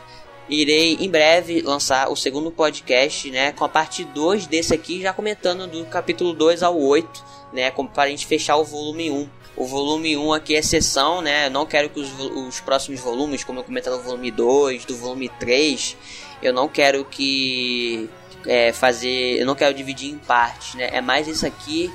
irei 0.50 0.98
em 1.00 1.10
breve 1.10 1.62
lançar 1.62 2.10
o 2.10 2.16
segundo 2.16 2.52
podcast, 2.52 3.30
né, 3.32 3.52
com 3.52 3.66
a 3.66 3.70
parte 3.70 4.04
2 4.04 4.48
desse 4.48 4.74
aqui, 4.74 5.02
já 5.02 5.14
comentando 5.14 5.68
do 5.68 5.86
capítulo 5.86 6.34
2 6.34 6.64
ao 6.64 6.80
8, 6.80 7.24
né, 7.54 7.72
para 7.72 8.04
a 8.04 8.10
gente 8.10 8.26
fechar 8.26 8.58
o 8.58 8.64
volume 8.64 9.10
1. 9.10 9.30
O 9.58 9.66
volume 9.66 10.18
1 10.18 10.34
aqui 10.34 10.56
é 10.56 10.60
exceção, 10.60 11.22
né, 11.22 11.50
não 11.50 11.66
quero 11.66 11.90
que 11.90 12.00
os, 12.00 12.10
os 12.20 12.60
próximos 12.60 13.00
volumes, 13.00 13.44
como 13.44 13.60
eu 13.60 13.64
comentei 13.64 13.92
no 13.92 14.02
volume 14.02 14.32
2, 14.32 14.86
do 14.86 14.96
volume 14.96 15.30
3, 15.40 15.98
eu 16.42 16.54
não 16.54 16.68
quero 16.68 17.06
que 17.06 18.10
é, 18.46 18.72
fazer. 18.72 19.40
Eu 19.40 19.46
não 19.46 19.56
quero 19.56 19.74
dividir 19.74 20.12
em 20.12 20.18
partes, 20.18 20.76
né? 20.76 20.90
É 20.92 21.02
mais 21.02 21.28
isso 21.28 21.46
aqui 21.46 21.92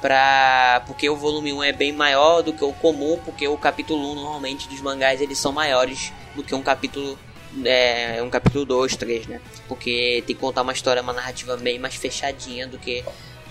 pra. 0.00 0.82
Porque 0.86 1.08
o 1.08 1.16
volume 1.16 1.52
1 1.52 1.62
é 1.64 1.72
bem 1.72 1.92
maior 1.92 2.42
do 2.42 2.52
que 2.52 2.64
o 2.64 2.72
comum, 2.72 3.18
porque 3.24 3.48
o 3.48 3.56
capítulo 3.56 4.12
1 4.12 4.14
normalmente 4.14 4.68
dos 4.68 4.80
mangás 4.80 5.20
eles 5.20 5.38
são 5.38 5.52
maiores 5.52 6.12
do 6.34 6.42
que 6.42 6.54
um 6.54 6.62
capítulo. 6.62 7.18
É, 7.64 8.20
um 8.22 8.30
capítulo 8.30 8.64
2, 8.64 8.96
3, 8.96 9.26
né? 9.26 9.40
Porque 9.68 10.24
tem 10.26 10.34
que 10.34 10.40
contar 10.40 10.62
uma 10.62 10.72
história, 10.72 11.02
uma 11.02 11.12
narrativa 11.12 11.56
bem 11.56 11.78
mais 11.78 11.94
fechadinha 11.94 12.66
do 12.66 12.78
que 12.78 13.04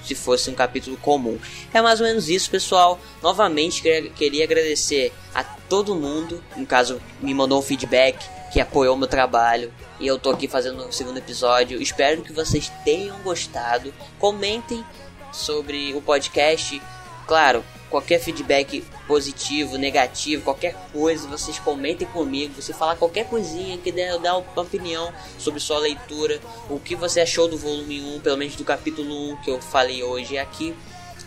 se 0.03 0.15
fosse 0.15 0.49
um 0.49 0.53
capítulo 0.53 0.97
comum. 0.97 1.39
É 1.73 1.81
mais 1.81 2.01
ou 2.01 2.07
menos 2.07 2.29
isso, 2.29 2.49
pessoal. 2.49 2.99
Novamente 3.21 3.81
queria, 3.81 4.09
queria 4.09 4.43
agradecer 4.43 5.13
a 5.33 5.43
todo 5.43 5.95
mundo, 5.95 6.43
no 6.55 6.65
caso 6.65 7.01
me 7.21 7.33
mandou 7.33 7.59
um 7.59 7.61
feedback 7.61 8.27
que 8.51 8.59
apoiou 8.59 8.95
meu 8.95 9.07
trabalho. 9.07 9.73
E 9.99 10.05
eu 10.05 10.19
tô 10.19 10.29
aqui 10.29 10.47
fazendo 10.47 10.85
o 10.85 10.91
segundo 10.91 11.17
episódio. 11.17 11.81
Espero 11.81 12.21
que 12.21 12.33
vocês 12.33 12.71
tenham 12.83 13.17
gostado. 13.21 13.93
Comentem 14.19 14.83
sobre 15.31 15.93
o 15.93 16.01
podcast. 16.01 16.79
Claro, 17.25 17.63
qualquer 17.93 18.19
feedback 18.19 18.84
positivo, 19.06 19.77
negativo, 19.77 20.41
qualquer 20.41 20.75
coisa, 20.91 21.27
vocês 21.27 21.60
comentem 21.60 22.08
comigo. 22.08 22.60
Você 22.60 22.73
falar 22.73 22.95
qualquer 22.95 23.27
coisinha 23.27 23.77
que 23.77 23.91
der, 23.91 24.17
dar 24.17 24.36
uma 24.36 24.62
opinião 24.63 25.13
sobre 25.38 25.60
sua 25.60 25.77
leitura, 25.77 26.41
o 26.71 26.79
que 26.79 26.95
você 26.95 27.21
achou 27.21 27.47
do 27.47 27.56
volume 27.56 28.01
1, 28.01 28.21
pelo 28.21 28.36
menos 28.36 28.56
do 28.56 28.65
capítulo 28.65 29.34
1 29.34 29.36
que 29.43 29.51
eu 29.51 29.62
falei 29.62 30.01
hoje 30.01 30.39
aqui. 30.39 30.75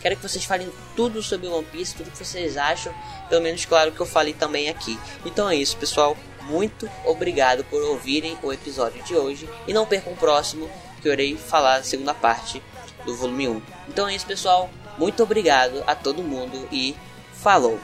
Quero 0.02 0.16
que 0.16 0.22
vocês 0.22 0.44
falem 0.44 0.68
tudo 0.96 1.22
sobre 1.22 1.46
One 1.46 1.64
Piece, 1.64 1.94
tudo 1.94 2.11
que 2.11 2.18
vocês 2.18 2.57
acham, 2.57 2.92
pelo 3.29 3.42
menos 3.42 3.64
claro 3.64 3.92
que 3.92 4.00
eu 4.00 4.07
falei 4.07 4.35
também 4.35 4.68
aqui. 4.68 4.98
Então 5.24 5.48
é 5.48 5.55
isso, 5.55 5.76
pessoal. 5.76 6.16
Muito 6.42 6.90
obrigado 7.05 7.62
por 7.64 7.81
ouvirem 7.81 8.37
o 8.42 8.52
episódio 8.52 9.02
de 9.05 9.14
hoje 9.14 9.48
e 9.68 9.72
não 9.72 9.87
percam 9.87 10.12
o 10.12 10.16
próximo 10.16 10.68
que 11.00 11.07
eu 11.07 11.12
irei 11.12 11.37
falar 11.37 11.76
a 11.76 11.83
segunda 11.85 12.12
parte 12.12 12.61
do 13.05 13.14
volume 13.14 13.48
1. 13.48 13.62
Então 13.88 14.09
é 14.09 14.16
isso, 14.16 14.26
pessoal. 14.26 14.68
Muito 14.98 15.22
obrigado 15.22 15.82
a 15.87 15.94
todo 15.94 16.22
mundo 16.22 16.66
e 16.72 16.94
falou! 17.32 17.78